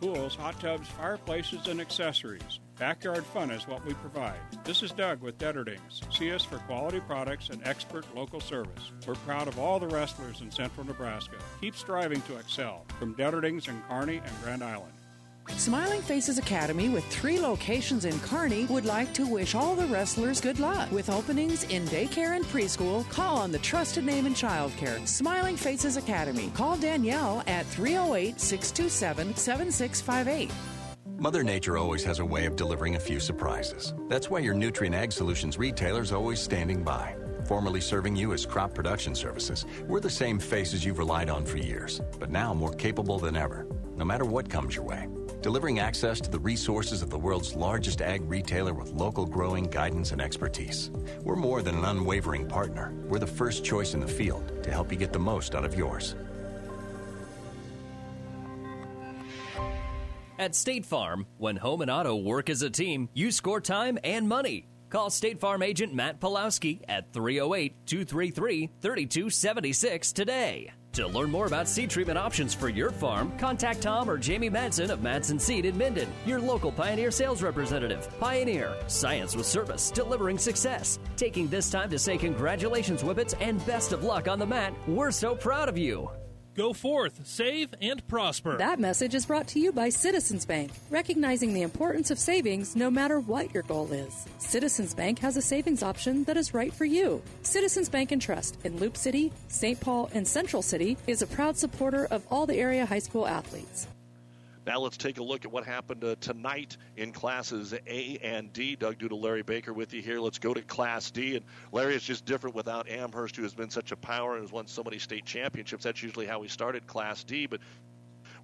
[0.04, 2.60] pools, hot tubs, fireplaces, and accessories.
[2.78, 4.38] Backyard fun is what we provide.
[4.64, 6.02] This is Doug with Detterdings.
[6.10, 8.92] See us for quality products and expert local service.
[9.06, 11.36] We're proud of all the wrestlers in central Nebraska.
[11.60, 12.84] Keep striving to excel.
[12.98, 14.92] From Detterdings in Kearney and Grand Island.
[15.50, 20.40] Smiling Faces Academy, with three locations in Kearney, would like to wish all the wrestlers
[20.40, 20.90] good luck.
[20.90, 25.96] With openings in daycare and preschool, call on the trusted name in childcare, Smiling Faces
[25.96, 26.50] Academy.
[26.54, 30.50] Call Danielle at 308 627 7658.
[31.18, 33.94] Mother Nature always has a way of delivering a few surprises.
[34.08, 37.16] That's why your Nutrien Ag Solutions retailer is always standing by.
[37.46, 41.58] Formerly serving you as crop production services, we're the same faces you've relied on for
[41.58, 45.06] years, but now more capable than ever, no matter what comes your way
[45.44, 50.10] delivering access to the resources of the world's largest ag retailer with local growing guidance
[50.10, 50.90] and expertise.
[51.22, 52.94] We're more than an unwavering partner.
[53.08, 55.74] We're the first choice in the field to help you get the most out of
[55.74, 56.14] yours.
[60.38, 64.26] At State Farm, when home and auto work as a team, you score time and
[64.26, 64.66] money.
[64.88, 70.72] Call State Farm agent Matt Pulowski at 308 233 3276 today.
[70.94, 74.90] To learn more about seed treatment options for your farm, contact Tom or Jamie Madsen
[74.90, 78.08] of Madsen Seed in Minden, your local Pioneer sales representative.
[78.20, 81.00] Pioneer, science with service, delivering success.
[81.16, 84.72] Taking this time to say congratulations, Whippets, and best of luck on the mat.
[84.86, 86.08] We're so proud of you.
[86.54, 88.56] Go forth, save, and prosper.
[88.58, 92.90] That message is brought to you by Citizens Bank, recognizing the importance of savings no
[92.90, 94.24] matter what your goal is.
[94.38, 97.20] Citizens Bank has a savings option that is right for you.
[97.42, 99.80] Citizens Bank and Trust in Loop City, St.
[99.80, 103.88] Paul, and Central City is a proud supporter of all the area high school athletes.
[104.66, 108.76] Now let's take a look at what happened uh, tonight in classes A and D.
[108.76, 110.20] Doug Duda, Larry Baker with you here.
[110.20, 111.36] Let's go to Class D.
[111.36, 114.52] And Larry, it's just different without Amherst, who has been such a power and has
[114.52, 115.84] won so many state championships.
[115.84, 117.46] That's usually how we started Class D.
[117.46, 117.60] But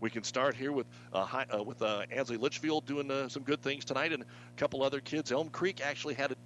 [0.01, 3.43] we can start here with uh, high, uh, with uh, Ansley Litchfield doing uh, some
[3.43, 5.33] good things tonight, and a couple other kids.
[5.33, 6.37] Elm Creek actually had a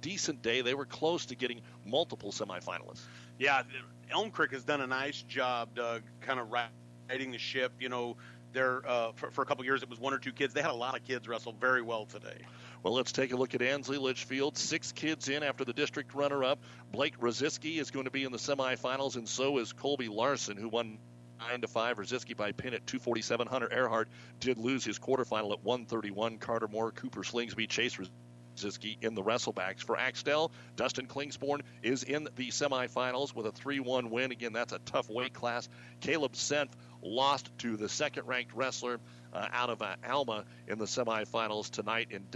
[0.00, 0.62] decent day.
[0.62, 3.02] They were close to getting multiple semifinalists.
[3.38, 3.62] Yeah,
[4.10, 7.72] Elm Creek has done a nice job, Doug, kind of riding the ship.
[7.78, 8.16] You know,
[8.52, 10.54] there uh, for, for, a couple years it was one or two kids.
[10.54, 12.38] They had a lot of kids wrestle very well today.
[12.82, 14.56] Well, let's take a look at Ansley Litchfield.
[14.56, 16.60] Six kids in after the district runner-up.
[16.92, 20.68] Blake Roziski is going to be in the semifinals, and so is Colby Larson, who
[20.68, 20.98] won
[21.38, 21.98] nine to five.
[21.98, 23.46] Roziski by pin at 247.
[23.46, 24.08] Hunter Earhart
[24.38, 26.38] did lose his quarterfinal at 131.
[26.38, 29.82] Carter Moore, Cooper Slingsby, Chase Roziski in the wrestlebacks.
[29.82, 34.32] For Axtell, Dustin Klingsborn is in the semifinals with a 3-1 win.
[34.32, 35.68] Again, that's a tough weight class.
[36.00, 39.00] Caleb Senth lost to the second ranked wrestler
[39.32, 42.26] uh, out of uh, Alma in the semifinals tonight in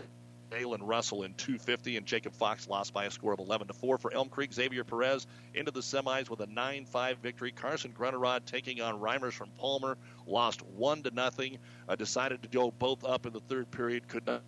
[0.51, 3.99] Dalen Russell in 250, and Jacob Fox lost by a score of 11 to 4
[3.99, 4.53] for Elm Creek.
[4.53, 7.51] Xavier Perez into the semis with a 9-5 victory.
[7.51, 11.59] Carson Grunerod taking on Reimers from Palmer, lost one to nothing.
[11.89, 14.43] Uh, decided to go both up in the third period, could not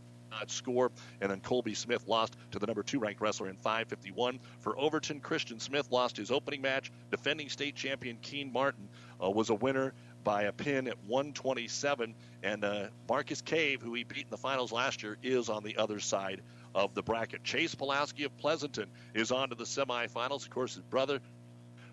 [0.46, 0.92] score.
[1.20, 4.38] And then Colby Smith lost to the number two ranked wrestler in 551.
[4.60, 6.92] For Overton, Christian Smith lost his opening match.
[7.10, 8.88] Defending state champion Keen Martin
[9.22, 9.94] uh, was a winner
[10.26, 12.12] by a pin at 127.
[12.42, 15.76] And uh, Marcus Cave, who he beat in the finals last year, is on the
[15.76, 16.42] other side
[16.74, 17.44] of the bracket.
[17.44, 20.42] Chase Pulaski of Pleasanton is on to the semifinals.
[20.42, 21.20] Of course, his brother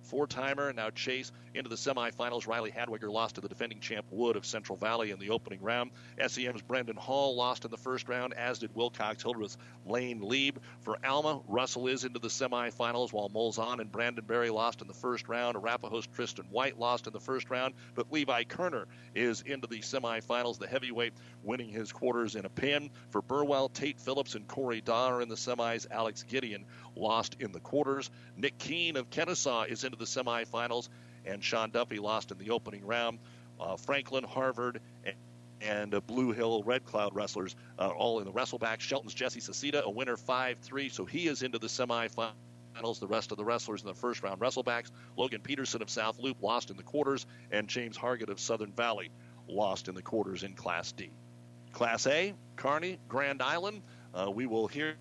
[0.03, 0.71] four timer.
[0.73, 2.47] Now Chase into the semifinals.
[2.47, 5.91] Riley Hadwiger lost to the defending champ Wood of Central Valley in the opening round.
[6.27, 10.59] SEM's Brendan Hall lost in the first round, as did Wilcox Hildreth's Lane Lieb.
[10.81, 14.93] For Alma, Russell is into the semifinals, while Molzon and Brandon Berry lost in the
[14.93, 15.55] first round.
[15.55, 20.59] Arapahoe's Tristan White lost in the first round, but Levi Kerner is into the semifinals.
[20.59, 21.13] The heavyweight
[21.43, 22.89] winning his quarters in a pin.
[23.09, 25.85] For Burwell, Tate Phillips and Corey Daw in the semis.
[25.91, 28.09] Alex Gideon lost in the quarters.
[28.37, 30.89] Nick Keene of Kenesaw is into the semifinals,
[31.25, 33.19] and Sean Duffy lost in the opening round.
[33.59, 35.15] Uh, Franklin, Harvard, and,
[35.61, 38.79] and uh, Blue Hill Red Cloud wrestlers uh, all in the wrestleback.
[38.79, 42.33] Shelton's Jesse Sacita, a winner 5 3, so he is into the semifinals.
[42.99, 44.89] The rest of the wrestlers in the first round wrestlebacks.
[45.15, 49.11] Logan Peterson of South Loop lost in the quarters, and James Hargett of Southern Valley
[49.47, 51.11] lost in the quarters in Class D.
[51.71, 53.83] Class A, Kearney, Grand Island.
[54.13, 54.95] Uh, we will hear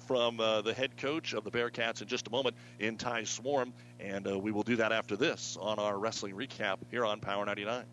[0.00, 3.72] from uh, the head coach of the Bearcats in just a moment in Ty Swarm,
[4.00, 7.44] and uh, we will do that after this on our wrestling recap here on Power
[7.46, 7.84] 99.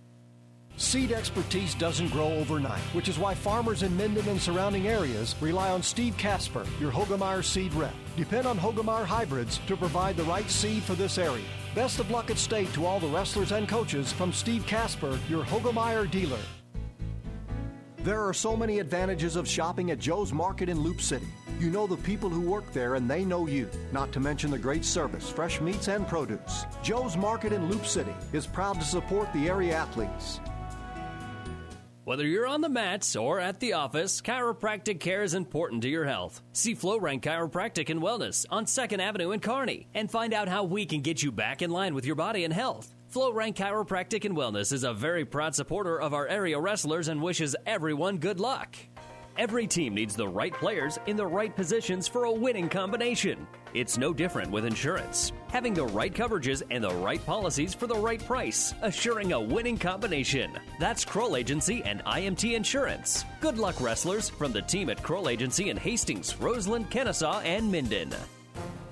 [0.75, 5.69] Seed expertise doesn't grow overnight, which is why farmers in Minden and surrounding areas rely
[5.69, 7.93] on Steve Casper, your Hoegemeyer seed rep.
[8.17, 11.45] Depend on Hoegemeyer hybrids to provide the right seed for this area.
[11.75, 15.43] Best of luck at state to all the wrestlers and coaches from Steve Casper, your
[15.43, 16.39] Hoegemeyer dealer.
[17.97, 21.27] There are so many advantages of shopping at Joe's Market in Loop City.
[21.63, 24.58] You know the people who work there and they know you, not to mention the
[24.58, 26.65] great service, fresh meats, and produce.
[26.84, 30.41] Joe's Market in Loop City is proud to support the area athletes.
[32.04, 36.04] Whether you're on the mats or at the office, chiropractic care is important to your
[36.04, 36.41] health.
[36.52, 40.86] See FlowRank Chiropractic and Wellness on 2nd Avenue in Kearney and find out how we
[40.86, 42.93] can get you back in line with your body and health.
[43.13, 47.56] FlowRank Chiropractic and Wellness is a very proud supporter of our area wrestlers and wishes
[47.65, 48.76] everyone good luck.
[49.35, 53.47] Every team needs the right players in the right positions for a winning combination.
[53.73, 55.31] It's no different with insurance.
[55.47, 59.79] Having the right coverages and the right policies for the right price, assuring a winning
[59.79, 60.51] combination.
[60.79, 63.25] That's Kroll Agency and IMT Insurance.
[63.41, 68.13] Good luck, wrestlers, from the team at Kroll Agency in Hastings, Roseland, Kenesaw, and Minden.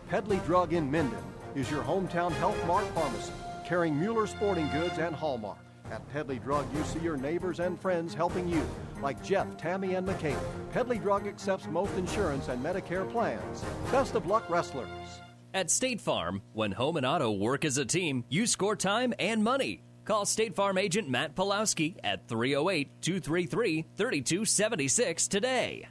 [0.09, 1.23] Pedley Drug in Minden
[1.53, 3.31] is your hometown Health Mart pharmacy,
[3.63, 5.59] carrying Mueller Sporting Goods and Hallmark.
[5.91, 8.65] At Pedley Drug, you see your neighbors and friends helping you,
[9.01, 10.37] like Jeff, Tammy, and McKay.
[10.71, 13.65] Pedley Drug accepts most insurance and Medicare plans.
[13.91, 14.87] Best of luck, wrestlers.
[15.53, 19.43] At State Farm, when home and auto work as a team, you score time and
[19.43, 19.83] money.
[20.05, 25.87] Call State Farm agent Matt Pulowski at 308 233 3276 today.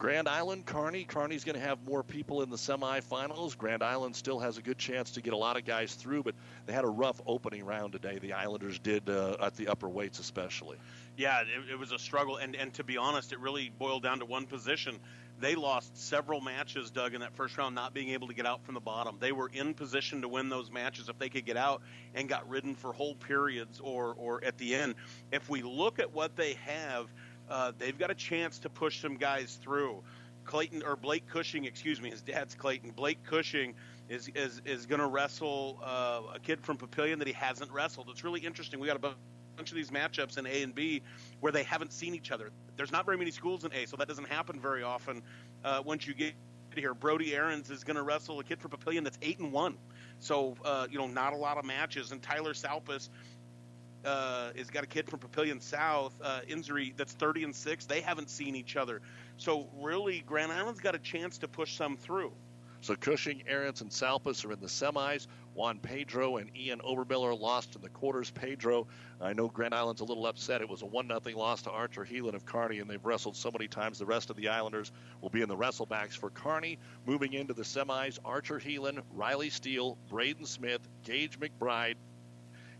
[0.00, 1.04] Grand Island, Kearney.
[1.04, 3.56] Kearney's going to have more people in the semifinals.
[3.56, 6.34] Grand Island still has a good chance to get a lot of guys through, but
[6.64, 8.18] they had a rough opening round today.
[8.18, 10.78] The Islanders did uh, at the upper weights, especially.
[11.18, 14.20] Yeah, it, it was a struggle, and and to be honest, it really boiled down
[14.20, 14.98] to one position.
[15.38, 18.64] They lost several matches, Doug, in that first round, not being able to get out
[18.64, 19.16] from the bottom.
[19.20, 21.82] They were in position to win those matches if they could get out,
[22.14, 24.94] and got ridden for whole periods or or at the end.
[25.30, 27.12] If we look at what they have
[27.50, 30.02] uh, they've got a chance to push some guys through.
[30.44, 32.92] Clayton or Blake Cushing, excuse me, his dad's Clayton.
[32.92, 33.74] Blake Cushing
[34.08, 38.08] is is is going to wrestle uh, a kid from Papillion that he hasn't wrestled.
[38.10, 38.80] It's really interesting.
[38.80, 39.14] We got a
[39.56, 41.02] bunch of these matchups in A and B
[41.40, 42.50] where they haven't seen each other.
[42.76, 45.22] There's not very many schools in A, so that doesn't happen very often.
[45.64, 46.32] Uh, once you get
[46.74, 49.76] here, Brody Aarons is going to wrestle a kid from Papillion that's eight and one.
[50.18, 52.12] So uh, you know, not a lot of matches.
[52.12, 53.08] And Tyler Salpus
[54.04, 57.86] uh, has got a kid from Papillion South, uh, Insuri, that's 30 and six.
[57.86, 59.00] They haven't seen each other,
[59.36, 62.32] so really, Grand Island's got a chance to push some through.
[62.82, 65.26] So Cushing, Aarons, and Salpas are in the semis.
[65.52, 68.30] Juan Pedro and Ian Obermiller lost in the quarters.
[68.30, 68.86] Pedro,
[69.20, 70.62] I know Grand Island's a little upset.
[70.62, 73.50] It was a 1 0 loss to Archer Heelan of Kearney, and they've wrestled so
[73.50, 73.98] many times.
[73.98, 76.78] The rest of the Islanders will be in the wrestlebacks for Kearney.
[77.04, 81.96] Moving into the semis, Archer Heelan, Riley Steele, Braden Smith, Gage McBride,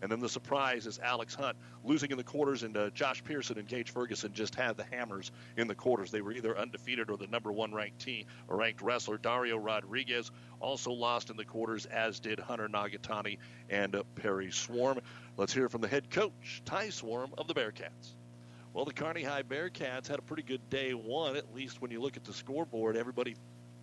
[0.02, 3.58] and then the surprise is Alex Hunt losing in the quarters, and uh, Josh Pearson
[3.58, 6.10] and Gage Ferguson just had the hammers in the quarters.
[6.10, 9.18] They were either undefeated or the number one ranked team or ranked wrestler.
[9.18, 15.00] Dario Rodriguez also lost in the quarters, as did Hunter Nagatani and uh, Perry Swarm.
[15.36, 18.14] Let's hear from the head coach, Ty Swarm of the Bearcats.
[18.72, 22.00] Well, the Kearney High Bearcats had a pretty good day one, at least when you
[22.00, 22.96] look at the scoreboard.
[22.96, 23.34] Everybody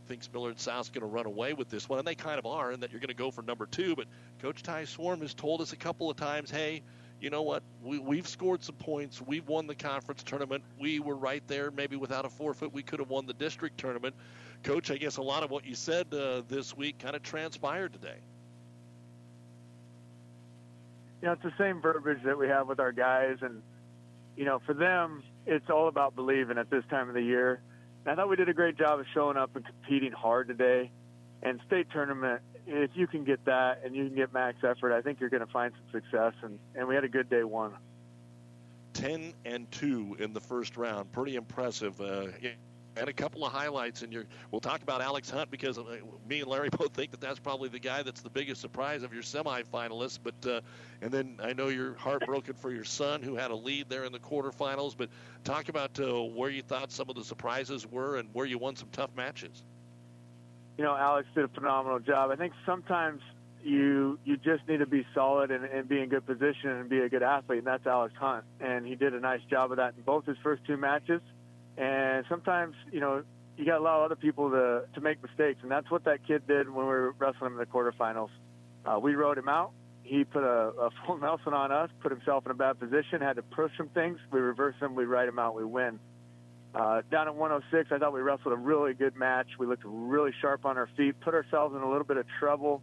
[0.07, 2.71] thinks Millard South's going to run away with this one, and they kind of are,
[2.71, 3.95] and that you're going to go for number two.
[3.95, 4.07] But
[4.41, 6.81] Coach Ty Swarm has told us a couple of times, hey,
[7.19, 7.63] you know what?
[7.83, 9.21] We, we've scored some points.
[9.21, 10.63] We've won the conference tournament.
[10.79, 11.71] We were right there.
[11.71, 14.15] Maybe without a forfeit, we could have won the district tournament.
[14.63, 17.93] Coach, I guess a lot of what you said uh, this week kind of transpired
[17.93, 18.17] today.
[21.21, 23.37] You know, it's the same verbiage that we have with our guys.
[23.41, 23.63] And,
[24.35, 27.61] you know, for them, it's all about believing at this time of the year.
[28.07, 30.91] I thought we did a great job of showing up and competing hard today.
[31.43, 35.01] And state tournament, if you can get that and you can get max effort, I
[35.01, 36.33] think you're going to find some success.
[36.41, 37.73] And, and we had a good day one.
[38.93, 41.11] 10 and 2 in the first round.
[41.11, 41.99] Pretty impressive.
[42.01, 42.27] Uh,
[42.99, 44.25] and a couple of highlights your.
[44.51, 45.83] We'll talk about Alex Hunt because uh,
[46.27, 49.13] me and Larry both think that that's probably the guy that's the biggest surprise of
[49.13, 50.19] your semifinalists.
[50.21, 50.61] But uh,
[51.01, 54.11] and then I know you're heartbroken for your son who had a lead there in
[54.11, 54.95] the quarterfinals.
[54.97, 55.09] But
[55.43, 58.75] talk about uh, where you thought some of the surprises were and where you won
[58.75, 59.63] some tough matches.
[60.77, 62.29] You know, Alex did a phenomenal job.
[62.31, 63.21] I think sometimes
[63.63, 66.99] you you just need to be solid and, and be in good position and be
[66.99, 68.45] a good athlete, and that's Alex Hunt.
[68.59, 71.21] And he did a nice job of that in both his first two matches.
[71.77, 73.23] And sometimes, you know,
[73.57, 76.47] you got to allow other people to to make mistakes, and that's what that kid
[76.47, 78.29] did when we were wrestling him in the quarterfinals.
[78.85, 79.71] Uh, we rode him out.
[80.03, 83.35] He put a, a full Nelson on us, put himself in a bad position, had
[83.35, 84.19] to push some things.
[84.31, 85.99] We reverse him, we ride him out, we win.
[86.73, 89.47] Uh, down at 106, I thought we wrestled a really good match.
[89.57, 92.81] We looked really sharp on our feet, put ourselves in a little bit of trouble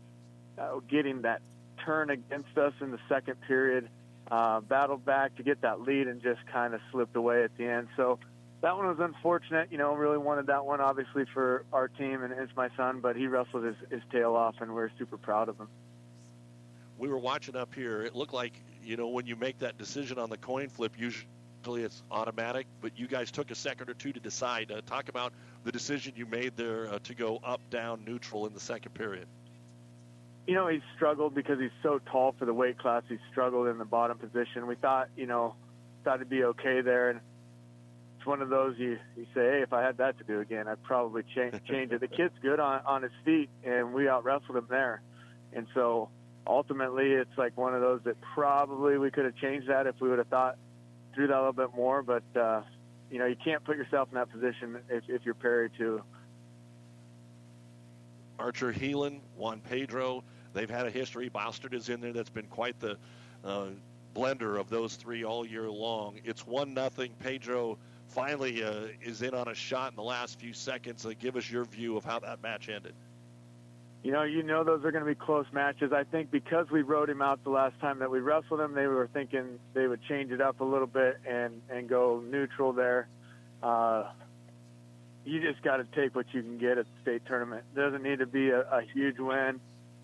[0.59, 1.42] uh, getting that
[1.85, 3.88] turn against us in the second period.
[4.30, 7.66] Uh, battled back to get that lead and just kind of slipped away at the
[7.66, 7.88] end.
[7.94, 8.18] So
[8.64, 9.70] that one was unfortunate.
[9.70, 13.14] You know, really wanted that one obviously for our team and it's my son, but
[13.14, 15.68] he wrestled his, his tail off and we're super proud of him.
[16.96, 18.00] We were watching up here.
[18.00, 21.27] It looked like, you know, when you make that decision on the coin flip, usually
[21.83, 24.72] it's automatic, but you guys took a second or two to decide.
[24.72, 28.55] Uh, talk about the decision you made there uh, to go up, down, neutral in
[28.55, 29.27] the second period.
[30.46, 33.03] You know, he struggled because he's so tall for the weight class.
[33.11, 34.66] He struggled in the bottom position.
[34.66, 35.55] We thought, you know,
[36.03, 37.11] thought it'd be okay there.
[37.11, 37.20] And
[38.25, 40.67] it's one of those you you say, hey, if I had that to do again,
[40.67, 42.01] I'd probably change change it.
[42.01, 45.03] The kid's good on on his feet, and we out wrestled him there,
[45.53, 46.09] and so
[46.47, 50.09] ultimately it's like one of those that probably we could have changed that if we
[50.09, 50.57] would have thought
[51.15, 52.03] through that a little bit more.
[52.03, 52.63] But uh,
[53.11, 56.03] you know, you can't put yourself in that position if if you're Perry too.
[58.39, 61.29] Archer Heelan, Juan Pedro, they've had a history.
[61.29, 62.15] Bostard is in there.
[62.15, 62.97] That's been quite the
[63.45, 63.67] uh,
[64.17, 66.19] blender of those three all year long.
[66.25, 67.13] It's one nothing.
[67.19, 67.77] Pedro
[68.14, 71.05] finally uh, is in on a shot in the last few seconds.
[71.05, 72.94] Uh, give us your view of how that match ended.
[74.05, 75.92] You know, you know those are going to be close matches.
[75.92, 78.87] I think because we rode him out the last time that we wrestled him, they
[78.87, 83.09] were thinking they would change it up a little bit and and go neutral there.
[83.62, 84.05] Uh,
[85.24, 87.64] you just got to take what you can get at the state tournament.
[87.74, 89.59] It doesn't need to be a, a huge win.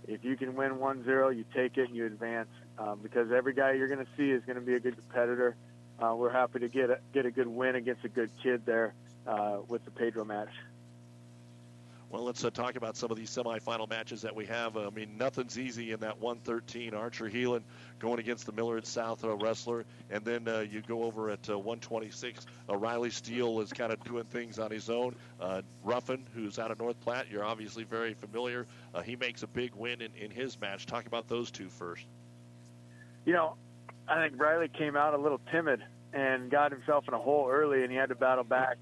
[0.09, 3.73] If you can win 1-0, you take it and you advance um, because every guy
[3.73, 5.57] you're going to see is going to be a good competitor
[6.01, 8.95] we're happy to get a, get a good win against a good kid there
[9.27, 10.51] uh, with the Pedro match.
[12.11, 14.77] Well, let's uh, talk about some of these semifinal matches that we have.
[14.77, 16.93] I mean, nothing's easy in that 113.
[16.93, 17.63] Archer Heelan
[18.01, 21.57] going against the Millard South uh, wrestler, and then uh, you go over at uh,
[21.57, 22.47] 126.
[22.69, 25.15] Uh, Riley Steele is kind of doing things on his own.
[25.41, 28.67] Uh, Ruffin, who's out of North Platte, you're obviously very familiar.
[29.05, 30.87] he makes a big win in, in his match.
[30.87, 32.07] Talk about those two first.
[33.25, 33.55] You know,
[34.11, 35.81] I think Riley came out a little timid
[36.13, 38.77] and got himself in a hole early, and he had to battle back.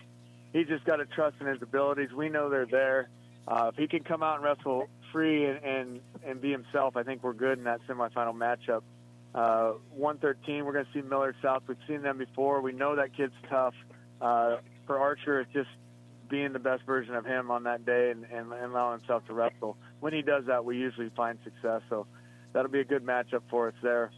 [0.52, 2.10] He just got to trust in his abilities.
[2.16, 3.10] We know they're there.
[3.46, 7.02] Uh, if he can come out and wrestle free and, and and be himself, I
[7.02, 8.82] think we're good in that semifinal matchup.
[9.34, 11.62] Uh, 113, we're going to see Millard South.
[11.68, 12.62] We've seen them before.
[12.62, 13.74] We know that kid's tough.
[14.20, 15.68] Uh, for Archer, it's just
[16.30, 19.34] being the best version of him on that day and, and, and allowing himself to
[19.34, 19.76] wrestle.
[20.00, 21.82] When he does that, we usually find success.
[21.88, 22.06] So
[22.52, 24.10] that'll be a good matchup for us there.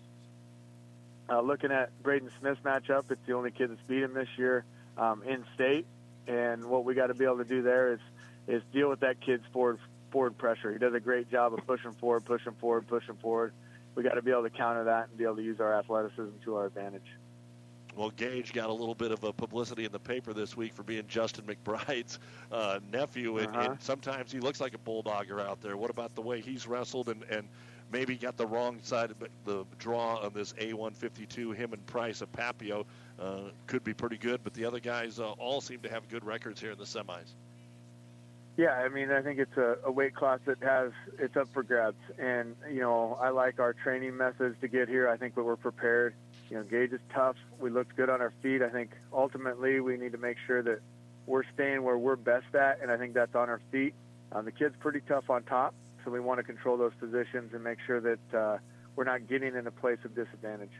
[1.31, 4.65] Uh, looking at Braden Smith's matchup, it's the only kid that's beat him this year
[4.99, 5.87] um, in state,
[6.27, 8.01] and what we got to be able to do there is
[8.49, 9.79] is deal with that kid's forward
[10.11, 10.73] forward pressure.
[10.73, 13.53] He does a great job of pushing forward, pushing forward, pushing forward.
[13.95, 16.43] We got to be able to counter that and be able to use our athleticism
[16.45, 17.07] to our advantage.
[17.95, 20.83] Well, Gage got a little bit of a publicity in the paper this week for
[20.83, 22.19] being Justin McBride's
[22.53, 23.69] uh, nephew, and, uh-huh.
[23.73, 25.77] and, sometimes he looks like a bulldogger out there.
[25.77, 27.49] What about the way he's wrestled and, and
[27.93, 31.55] maybe got the wrong side of the draw on this A152.
[31.55, 32.85] Him and Price of Papio
[33.19, 36.25] uh, could be pretty good, but the other guys uh, all seem to have good
[36.25, 37.35] records here in the semis.
[38.57, 41.63] Yeah, I mean, I think it's a, a weight class that has it's up for
[41.63, 45.09] grabs, and you know, I like our training methods to get here.
[45.09, 46.15] I think that we're prepared.
[46.51, 47.37] You know, Gage is tough.
[47.59, 48.61] We looked good on our feet.
[48.61, 50.81] I think ultimately we need to make sure that
[51.27, 53.95] we're staying where we're best at, and I think that's on our feet.
[54.33, 55.75] Um, the kid's pretty tough on top,
[56.05, 58.59] so we want to control those positions and make sure that uh,
[58.97, 60.73] we're not getting in a place of disadvantage.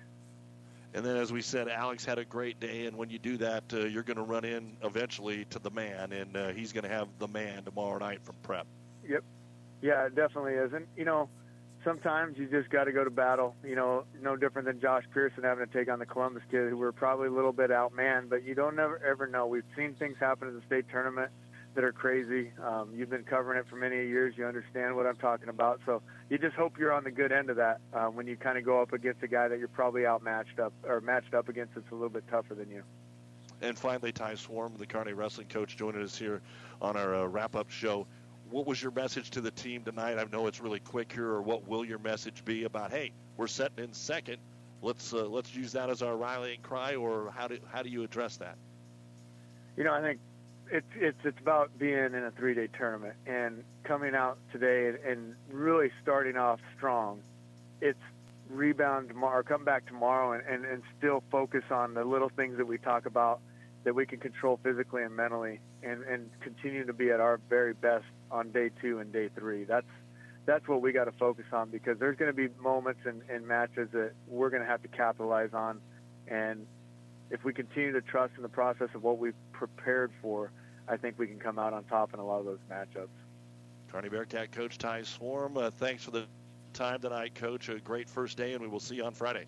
[0.93, 3.63] And then, as we said, Alex had a great day, and when you do that,
[3.73, 6.91] uh, you're going to run in eventually to the man, and uh, he's going to
[6.91, 8.67] have the man tomorrow night from prep.
[9.09, 9.23] Yep.
[9.83, 10.73] Yeah, it definitely is.
[10.73, 11.29] And, you know,
[11.85, 13.55] sometimes you just got to go to battle.
[13.65, 16.77] You know, no different than Josh Pearson having to take on the Columbus kid, who
[16.77, 19.47] were probably a little bit outmanned, but you don't never ever know.
[19.47, 21.31] We've seen things happen in the state tournament
[21.75, 22.53] that are crazy.
[22.65, 24.35] Um, you've been covering it for many years.
[24.37, 25.81] You understand what I'm talking about.
[25.87, 28.59] So you just hope you're on the good end of that uh, when you kind
[28.59, 31.75] of go up against a guy that you're probably outmatched up or matched up against
[31.75, 32.83] that's a little bit tougher than you.
[33.63, 36.41] And finally, Ty Swarm, the Kearney wrestling coach, joining us here
[36.81, 38.07] on our uh, wrap-up show.
[38.51, 40.19] What was your message to the team tonight?
[40.19, 42.91] I know it's really quick here, or what will your message be about?
[42.91, 44.39] Hey, we're setting in second.
[44.83, 48.03] Let's uh, let's use that as our rallying cry, or how do how do you
[48.03, 48.57] address that?
[49.77, 50.21] You know, I think
[50.71, 54.99] it's it's it's about being in a three day tournament and coming out today and,
[55.05, 57.21] and really starting off strong.
[57.81, 57.99] It's
[58.49, 62.67] rebound tomorrow, come back tomorrow, and, and and still focus on the little things that
[62.67, 63.41] we talk about
[63.85, 67.75] that we can control physically and mentally, and and continue to be at our very
[67.75, 69.65] best on day two and day three.
[69.65, 69.87] That's
[70.47, 73.47] that's what we got to focus on because there's going to be moments and, in
[73.47, 75.81] matches that we're going to have to capitalize on,
[76.29, 76.67] and
[77.31, 80.51] if we continue to trust in the process of what we've prepared for,
[80.89, 83.09] I think we can come out on top in a lot of those matchups.
[83.91, 86.27] Kearney Bearcat coach Ty Swarm, uh, thanks for the
[86.73, 87.69] time tonight, coach.
[87.69, 89.47] A great first day, and we will see you on Friday.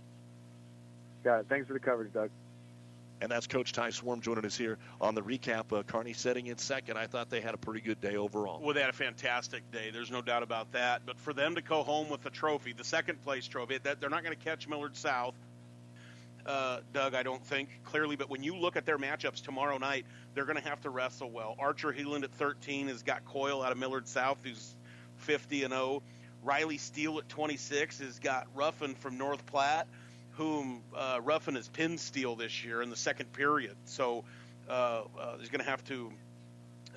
[1.25, 1.47] Got it.
[1.49, 2.31] Thanks for the coverage, Doug.
[3.21, 5.73] And that's Coach Ty Swarm joining us here on the recap.
[5.73, 6.97] Uh, Kearney setting in second.
[6.97, 8.61] I thought they had a pretty good day overall.
[8.61, 9.93] Well, they had a fantastic day.
[9.93, 11.03] There's no doubt about that.
[11.07, 14.11] But for them to go home with the trophy, the second place trophy, that they're
[14.11, 15.35] not going to catch Millard South
[16.47, 20.07] uh, Doug, I don't think clearly, but when you look at their matchups tomorrow night,
[20.35, 21.55] they're going to have to wrestle well.
[21.59, 24.75] Archer Heeland at 13 has got Coyle out of Millard South, who's
[25.19, 26.03] 50 and 0.
[26.43, 29.87] Riley Steele at 26 has got Ruffin from North Platte,
[30.33, 33.77] whom uh, Ruffin has pinned Steele this year in the second period.
[33.85, 34.25] So
[34.69, 34.73] uh,
[35.19, 36.13] uh, he's going to have to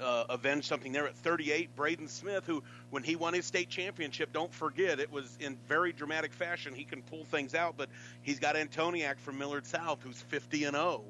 [0.01, 1.75] uh, avenge something there at 38.
[1.75, 5.93] Braden Smith, who when he won his state championship, don't forget it was in very
[5.93, 6.73] dramatic fashion.
[6.73, 7.89] He can pull things out, but
[8.21, 11.03] he's got Antoniak from Millard South, who's 50 and 0.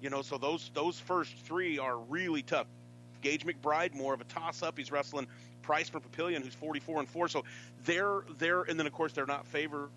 [0.00, 2.66] You know, so those those first three are really tough.
[3.22, 4.76] Gage McBride, more of a toss up.
[4.76, 5.26] He's wrestling
[5.62, 7.28] Price from Papillion, who's 44 and 4.
[7.28, 7.44] So
[7.84, 9.90] they're they're and then of course they're not favored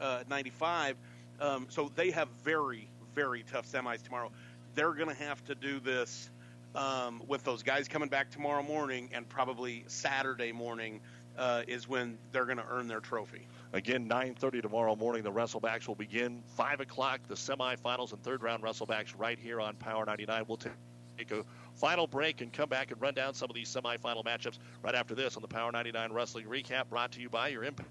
[0.00, 0.96] uh, 95.
[1.40, 4.30] Um, so they have very very tough semis tomorrow.
[4.74, 6.30] They're going to have to do this
[6.74, 11.00] um, with those guys coming back tomorrow morning and probably Saturday morning
[11.36, 13.46] uh, is when they're going to earn their trophy.
[13.72, 16.42] Again, 9:30 tomorrow morning, the WrestleBacks will begin.
[16.56, 20.44] Five o'clock, the semifinals and third round WrestleBacks right here on Power 99.
[20.48, 21.44] We'll take a
[21.74, 25.14] final break and come back and run down some of these semifinal matchups right after
[25.14, 27.88] this on the Power 99 Wrestling Recap, brought to you by your Impact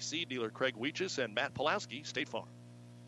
[0.00, 2.48] Seed dealer Craig Weeches and Matt Pulowski, State Farm.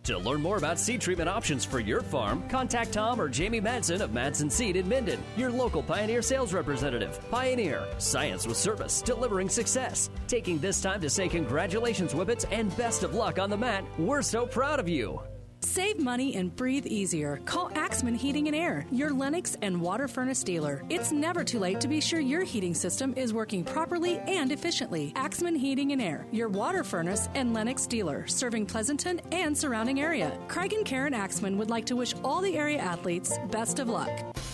[0.04, 4.00] To learn more about seed treatment options for your farm, contact Tom or Jamie Madsen
[4.00, 7.20] of Madsen Seed in Minden, your local Pioneer sales representative.
[7.30, 10.10] Pioneer, science with service, delivering success.
[10.26, 13.84] Taking this time to say congratulations, Whippets, and best of luck on the mat.
[13.98, 15.20] We're so proud of you.
[15.62, 17.38] Save money and breathe easier.
[17.44, 20.82] Call Axman Heating and Air, your Lennox and water furnace dealer.
[20.88, 25.12] It's never too late to be sure your heating system is working properly and efficiently.
[25.16, 30.36] Axman Heating and Air, your water furnace and Lennox dealer, serving Pleasanton and surrounding area.
[30.48, 34.10] Craig and Karen Axman would like to wish all the area athletes best of luck.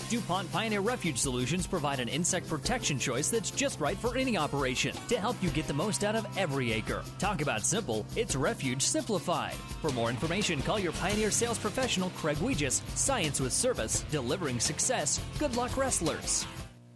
[0.08, 4.94] DuPont Pioneer Refuge Solutions provide an insect protection choice that's just right for any operation
[5.08, 7.02] to help you get the most out of every acre.
[7.18, 9.54] Talk about simple, it's Refuge Simplified.
[9.82, 12.80] For more information, call your Pioneer sales professional, Craig Weegis.
[12.96, 15.20] Science with service, delivering success.
[15.38, 16.46] Good luck, wrestlers.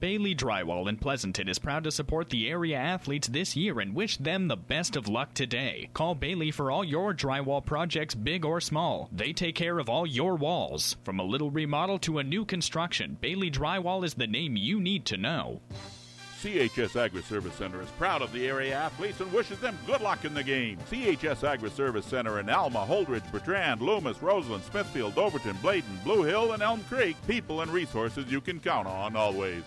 [0.01, 4.17] Bailey Drywall in Pleasanton is proud to support the area athletes this year and wish
[4.17, 5.91] them the best of luck today.
[5.93, 9.11] Call Bailey for all your drywall projects, big or small.
[9.13, 10.97] They take care of all your walls.
[11.05, 15.05] From a little remodel to a new construction, Bailey Drywall is the name you need
[15.05, 15.61] to know.
[16.43, 20.25] CHS Agri Service Center is proud of the area athletes and wishes them good luck
[20.25, 20.79] in the game.
[20.91, 26.53] CHS Agri Service Center in Alma, Holdrege, Bertrand, Loomis, Roseland, Smithfield, Overton, Bladen, Blue Hill,
[26.53, 27.15] and Elm Creek.
[27.27, 29.63] People and resources you can count on always.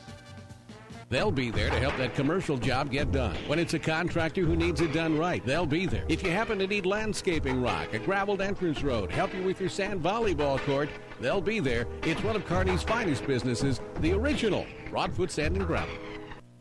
[1.10, 3.36] They'll be there to help that commercial job get done.
[3.46, 6.06] When it's a contractor who needs it done right, they'll be there.
[6.10, 9.70] If you happen to need landscaping rock, a graveled entrance road, help you with your
[9.70, 10.90] sand volleyball court,
[11.22, 11.86] they'll be there.
[12.02, 15.94] It's one of Kearney's finest businesses, the original Broadfoot Sand and Gravel.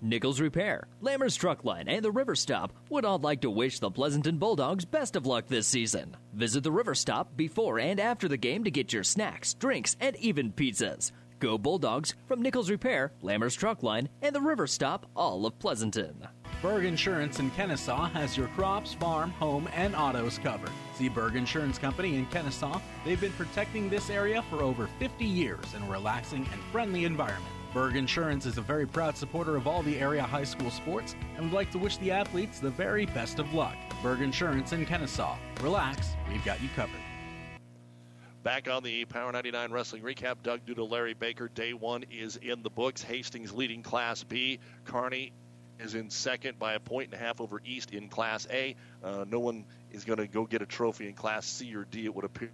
[0.03, 3.91] Nichols Repair, Lammers Truck Line, and the River Stop would all like to wish the
[3.91, 6.17] Pleasanton Bulldogs best of luck this season.
[6.35, 10.17] Visit the River Stop before and after the game to get your snacks, drinks, and
[10.17, 11.13] even pizzas.
[11.39, 16.27] Go Bulldogs from Nichols Repair, Lammers Truck Line, and the River Stop, all of Pleasanton.
[16.61, 20.71] Berg Insurance in Kenesaw has your crops, farm, home, and autos covered.
[20.97, 22.81] See Berg Insurance Company in Kenesaw.
[23.05, 27.55] They've been protecting this area for over 50 years in a relaxing and friendly environment.
[27.73, 31.47] Berg Insurance is a very proud supporter of all the area high school sports and
[31.47, 33.77] would like to wish the athletes the very best of luck.
[34.03, 35.39] Berg Insurance in Kenesaw.
[35.63, 37.01] Relax, we've got you covered.
[38.43, 41.49] Back on the Power 99 Wrestling Recap, Doug Duda, Larry Baker.
[41.49, 43.01] Day one is in the books.
[43.01, 44.59] Hastings leading Class B.
[44.85, 45.33] Kearney
[45.81, 48.77] is in second by a point and a half over East in Class A.
[49.03, 52.05] Uh, no one is going to go get a trophy in Class C or D,
[52.05, 52.51] it would appear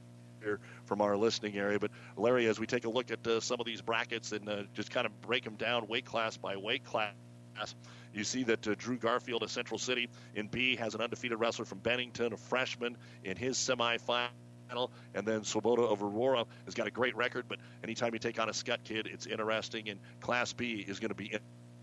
[0.85, 1.79] from our listening area.
[1.79, 4.63] But Larry, as we take a look at uh, some of these brackets and uh,
[4.75, 7.13] just kind of break them down weight class by weight class,
[8.13, 11.65] you see that uh, Drew Garfield of Central City in B has an undefeated wrestler
[11.65, 14.31] from Bennington, a freshman, in his semifinal.
[15.15, 18.49] And then Swoboda of Aurora has got a great record, but anytime you take on
[18.49, 19.89] a Skutt kid, it's interesting.
[19.89, 21.35] And Class B is going to be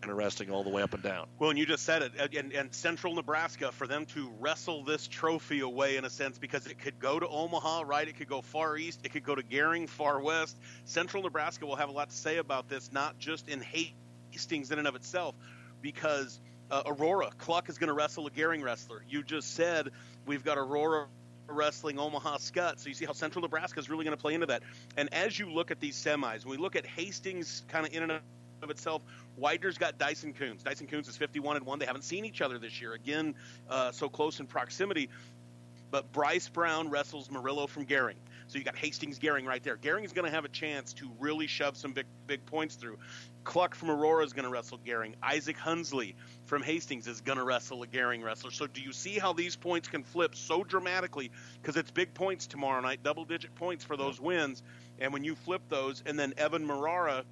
[0.05, 1.27] interesting all the way up and down.
[1.39, 5.07] Well, and you just said it, and, and, Central Nebraska for them to wrestle this
[5.07, 8.07] trophy away in a sense because it could go to Omaha, right?
[8.07, 10.57] It could go far east, it could go to Gering, far west.
[10.85, 14.79] Central Nebraska will have a lot to say about this, not just in Hastings in
[14.79, 15.35] and of itself,
[15.81, 16.39] because
[16.71, 19.03] uh, Aurora Cluck is going to wrestle a Gering wrestler.
[19.07, 19.89] You just said
[20.25, 21.07] we've got Aurora
[21.47, 22.79] wrestling Omaha Skutt.
[22.79, 24.63] So you see how Central Nebraska is really going to play into that.
[24.97, 28.03] And as you look at these semis, when we look at Hastings kind of in
[28.03, 28.19] and
[28.61, 29.01] of itself,
[29.39, 30.63] Widener's got Dyson Coons.
[30.63, 31.79] Dyson Coons is 51 and 1.
[31.79, 32.93] They haven't seen each other this year.
[32.93, 33.35] Again,
[33.69, 35.09] uh, so close in proximity.
[35.91, 38.17] But Bryce Brown wrestles Murillo from Gering.
[38.47, 39.77] So you got Hastings Gering right there.
[39.77, 42.97] Gering is going to have a chance to really shove some big big points through.
[43.43, 45.15] Cluck from Aurora is going to wrestle Gering.
[45.21, 46.15] Isaac Hunsley
[46.45, 48.51] from Hastings is going to wrestle a Gering wrestler.
[48.51, 51.31] So do you see how these points can flip so dramatically?
[51.61, 54.63] Because it's big points tomorrow night, double digit points for those wins.
[54.99, 57.23] And when you flip those, and then Evan Marara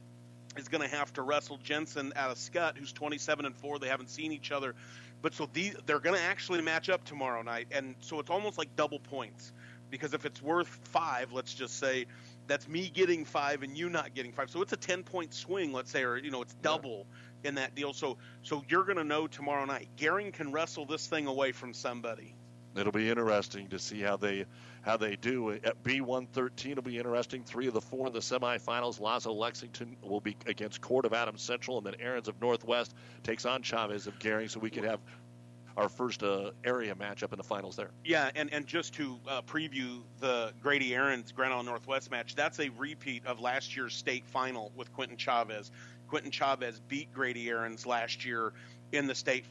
[0.57, 3.79] is going to have to wrestle Jensen out of Skutt, who's 27 and four.
[3.79, 4.75] They haven't seen each other,
[5.21, 8.57] but so these, they're going to actually match up tomorrow night, and so it's almost
[8.57, 9.53] like double points
[9.89, 12.07] because if it's worth five, let's just say
[12.47, 15.71] that's me getting five and you not getting five, so it's a 10 point swing,
[15.71, 17.05] let's say, or you know, it's double
[17.43, 17.49] yeah.
[17.49, 17.93] in that deal.
[17.93, 19.87] So so you're going to know tomorrow night.
[19.97, 22.35] Gering can wrestle this thing away from somebody.
[22.75, 24.45] It'll be interesting to see how they
[24.81, 25.51] how they do.
[25.51, 27.43] At B113 will be interesting.
[27.43, 28.99] Three of the four in the semifinals.
[28.99, 32.93] Lazo Lexington will be against Court of Adams Central, and then Aaron's of Northwest
[33.23, 34.49] takes on Chavez of Gering.
[34.49, 34.99] So we could have
[35.77, 37.89] our first uh, area matchup in the finals there.
[38.03, 42.59] Yeah, and, and just to uh, preview the Grady Aaron's Grand Island Northwest match, that's
[42.59, 45.71] a repeat of last year's state final with Quentin Chavez.
[46.07, 48.53] Quentin Chavez beat Grady Aaron's last year
[48.91, 49.45] in the state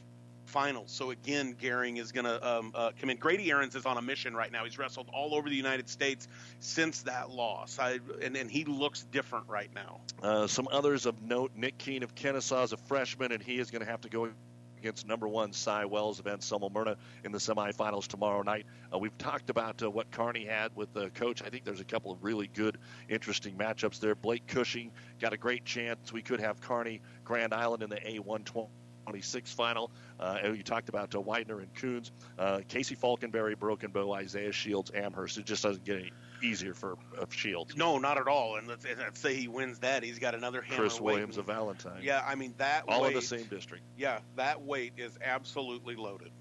[0.53, 0.91] finals.
[0.91, 3.17] So again, Gering is going to um, uh, come in.
[3.17, 4.63] Grady Aaron's is on a mission right now.
[4.63, 6.27] He's wrestled all over the United States
[6.59, 9.99] since that loss, I, and, and he looks different right now.
[10.21, 13.71] Uh, some others of note: Nick Keene of Kenesaw is a freshman, and he is
[13.71, 14.29] going to have to go
[14.77, 18.67] against number one Cy Wells of Anselmo Merna in the semifinals tomorrow night.
[18.93, 21.41] Uh, we've talked about uh, what Kearney had with the coach.
[21.41, 22.77] I think there's a couple of really good,
[23.09, 24.13] interesting matchups there.
[24.13, 26.13] Blake Cushing got a great chance.
[26.13, 28.67] We could have Kearney Grand Island in the A120
[29.03, 29.91] 26 final.
[30.19, 34.91] Uh, you talked about uh, Widener and Coons, uh, Casey Falkenberry, Broken Bow, Isaiah Shields,
[34.93, 35.37] Amherst.
[35.37, 37.75] It just doesn't get any easier for uh, Shields.
[37.75, 38.57] No, not at all.
[38.57, 40.77] And let's, let's, say he wins that, he's got another hammer.
[40.77, 42.01] Chris Williams of Valentine.
[42.01, 42.83] Yeah, I mean that.
[42.87, 43.83] All weight, in the same district.
[43.97, 46.31] Yeah, that weight is absolutely loaded.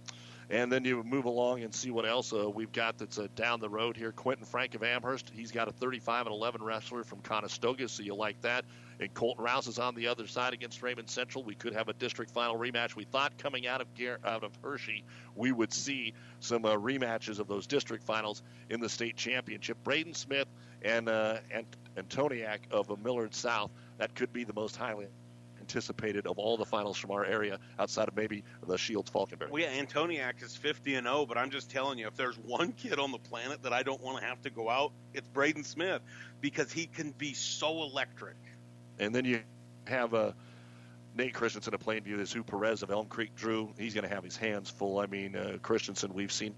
[0.52, 3.58] And then you move along and see what else uh, we've got that's uh, down
[3.58, 4.12] the road here.
[4.12, 8.14] Quentin Frank of Amherst, he's got a 35 and 11 wrestler from Conestoga, so you
[8.14, 8.66] like that.
[9.00, 11.42] And Colton Rouse is on the other side against Raymond Central.
[11.42, 12.94] We could have a district final rematch.
[12.94, 13.88] We thought coming out of
[14.26, 18.90] out of Hershey we would see some uh, rematches of those district finals in the
[18.90, 19.82] state championship.
[19.82, 20.48] Braden Smith
[20.82, 23.70] and uh, Ant- Antoniak of uh, Millard South.
[23.96, 25.06] That could be the most highly
[25.62, 29.48] anticipated of all the finals from our area outside of maybe the Shields Falkenberry.
[29.50, 32.72] Well, yeah, Antoniak is 50 and 0, but I'm just telling you, if there's one
[32.72, 35.64] kid on the planet that I don't want to have to go out, it's Braden
[35.64, 36.02] Smith
[36.40, 38.36] because he can be so electric.
[38.98, 39.40] And then you
[39.86, 40.32] have uh,
[41.14, 43.72] Nate Christensen of Plainview, this Sue Perez of Elm Creek Drew.
[43.78, 44.98] He's going to have his hands full.
[44.98, 46.54] I mean, uh, Christensen, we've seen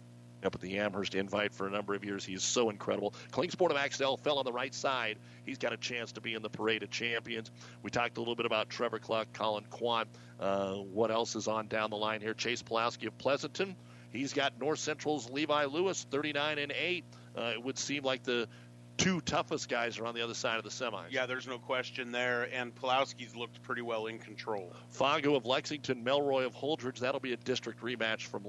[0.47, 2.25] up at the Amherst invite for a number of years.
[2.25, 3.15] He is so incredible.
[3.33, 5.19] Klingsport of Axtell fell on the right side.
[5.45, 7.51] He's got a chance to be in the parade of champions.
[7.83, 10.07] We talked a little bit about Trevor Cluck, Colin Kwan.
[10.39, 12.35] Uh, what else is on down the line here?
[12.35, 13.77] Chase Pulaski of Pleasanton.
[14.11, 17.05] He's got North Central's Levi Lewis, 39 and 8.
[17.37, 18.49] Uh, it would seem like the
[18.97, 21.11] two toughest guys are on the other side of the semis.
[21.11, 24.73] Yeah, there's no question there, and Pulowski's looked pretty well in control.
[24.93, 27.01] Fongo of Lexington, Melroy of Holdrege.
[27.01, 28.45] That'll be a district rematch from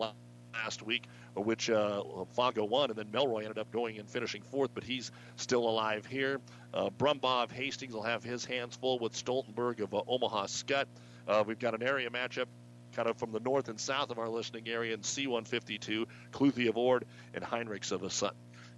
[0.63, 2.01] last week, which uh,
[2.35, 6.05] Fongo won, and then Melroy ended up going and finishing fourth, but he's still alive
[6.05, 6.39] here.
[6.73, 10.85] Uh, Brumbaugh of Hastings will have his hands full with Stoltenberg of uh, Omaha Skutt.
[11.27, 12.47] Uh, we've got an area matchup
[12.95, 16.77] kind of from the north and south of our listening area in C152, Cluthy of
[16.77, 18.31] Ord and Heinrichs of the.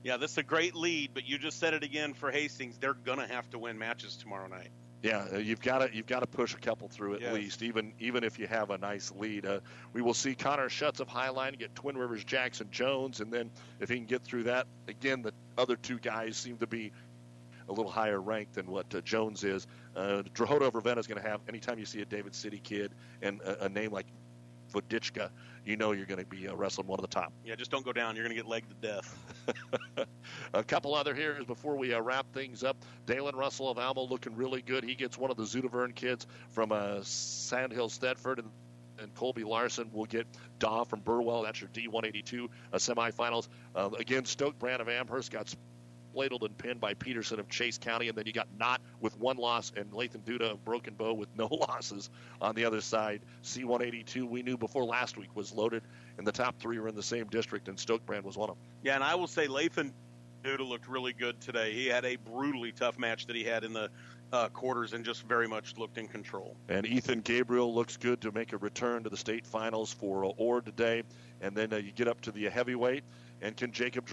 [0.03, 2.77] Yeah, this is a great lead, but you just said it again for Hastings.
[2.77, 4.71] They're going to have to win matches tomorrow night.
[5.03, 7.93] Yeah, uh, you've got to you've got to push a couple through at least, even
[7.99, 9.45] even if you have a nice lead.
[9.45, 9.59] Uh,
[9.93, 13.89] we will see Connor Schutz of Highline get Twin Rivers Jackson Jones, and then if
[13.89, 16.91] he can get through that, again the other two guys seem to be
[17.69, 19.67] a little higher ranked than what uh, Jones is.
[19.95, 22.93] Uh, Drahota of Ravenna is going to have anytime you see a David City kid
[23.21, 24.07] and a, a name like
[24.73, 25.29] Vodichka,
[25.67, 27.33] you know you're going to be uh, wrestling one of the top.
[27.43, 28.15] Yeah, just don't go down.
[28.15, 30.07] You're going to get legged to death.
[30.53, 32.77] a couple other here is before we uh, wrap things up.
[33.05, 34.83] Dalen Russell of Alma looking really good.
[34.83, 38.49] He gets one of the Zudavern kids from uh, Sandhill Thedford and
[38.99, 40.25] and Colby Larson will get
[40.57, 41.43] Daw from Burwell.
[41.43, 43.47] That's your D182 uh, semifinals.
[43.75, 45.53] Uh, again, Stoke Brand of Amherst got
[46.17, 49.37] spladled and pinned by Peterson of Chase County, and then you got Knott with one
[49.37, 52.09] loss and Lathan Duda of Broken Bow with no losses
[52.41, 53.21] on the other side.
[53.43, 55.83] C182 we knew before last week was loaded,
[56.17, 58.55] and the top three were in the same district, and Stoke Brand was one of
[58.55, 58.65] them.
[58.83, 59.91] Yeah, and I will say Lathan
[60.43, 61.73] Duda looked really good today.
[61.73, 63.89] He had a brutally tough match that he had in the
[64.31, 66.55] uh, quarters and just very much looked in control.
[66.69, 70.29] And Ethan Gabriel looks good to make a return to the state finals for uh,
[70.37, 71.03] Ord today.
[71.41, 73.03] And then uh, you get up to the heavyweight,
[73.41, 74.05] and can Jacob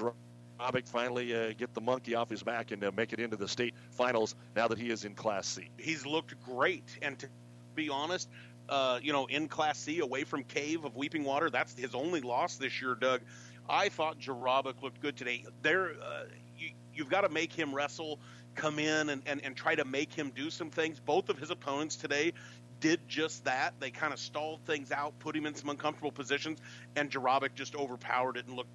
[0.59, 3.49] Drobic finally uh, get the monkey off his back and uh, make it into the
[3.49, 5.71] state finals now that he is in Class C?
[5.77, 7.29] He's looked great, and to
[7.75, 8.29] be honest,
[8.69, 12.21] uh, you know, in Class C, away from Cave of Weeping Water, that's his only
[12.21, 13.21] loss this year, Doug.
[13.69, 15.45] I thought Jarabic looked good today.
[15.63, 16.25] There, uh,
[16.57, 18.21] you, you've got to make him wrestle,
[18.55, 21.01] come in, and, and, and try to make him do some things.
[21.01, 22.33] Both of his opponents today
[22.81, 23.75] did just that.
[23.81, 26.61] They kind of stalled things out, put him in some uncomfortable positions,
[26.97, 28.71] and Jarabic just overpowered it and looked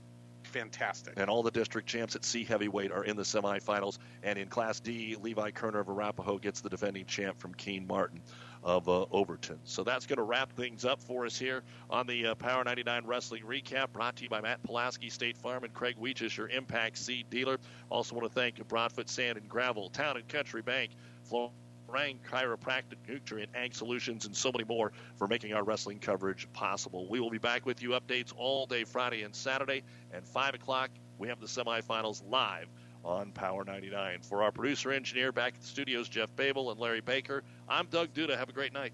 [0.49, 1.13] fantastic.
[1.17, 3.97] And all the district champs at C heavyweight are in the semifinals.
[4.23, 8.21] And in Class D, Levi Kerner of Arapahoe gets the defending champ from Keene Martin
[8.63, 9.59] of uh, Overton.
[9.63, 13.05] So that's going to wrap things up for us here on the uh, Power 99
[13.05, 16.97] Wrestling Recap, brought to you by Matt Pulaski, State Farm, and Craig Weeches, your Impact
[16.97, 17.57] Seed dealer.
[17.89, 20.91] Also want to thank Broadfoot Sand and Gravel, Town and Country Bank,
[21.23, 21.53] Florida.
[21.91, 27.07] Rang Chiropractic, Nutrien Ag Solutions, and so many more for making our wrestling coverage possible.
[27.09, 29.83] We will be back with you updates all day Friday and Saturday.
[30.11, 32.67] And 5 o'clock, we have the semifinals live
[33.03, 34.21] on Power 99.
[34.21, 38.13] For our producer engineer back at the studios, Jeff Babel and Larry Baker, I'm Doug
[38.13, 38.37] Duda.
[38.37, 38.93] Have a great night.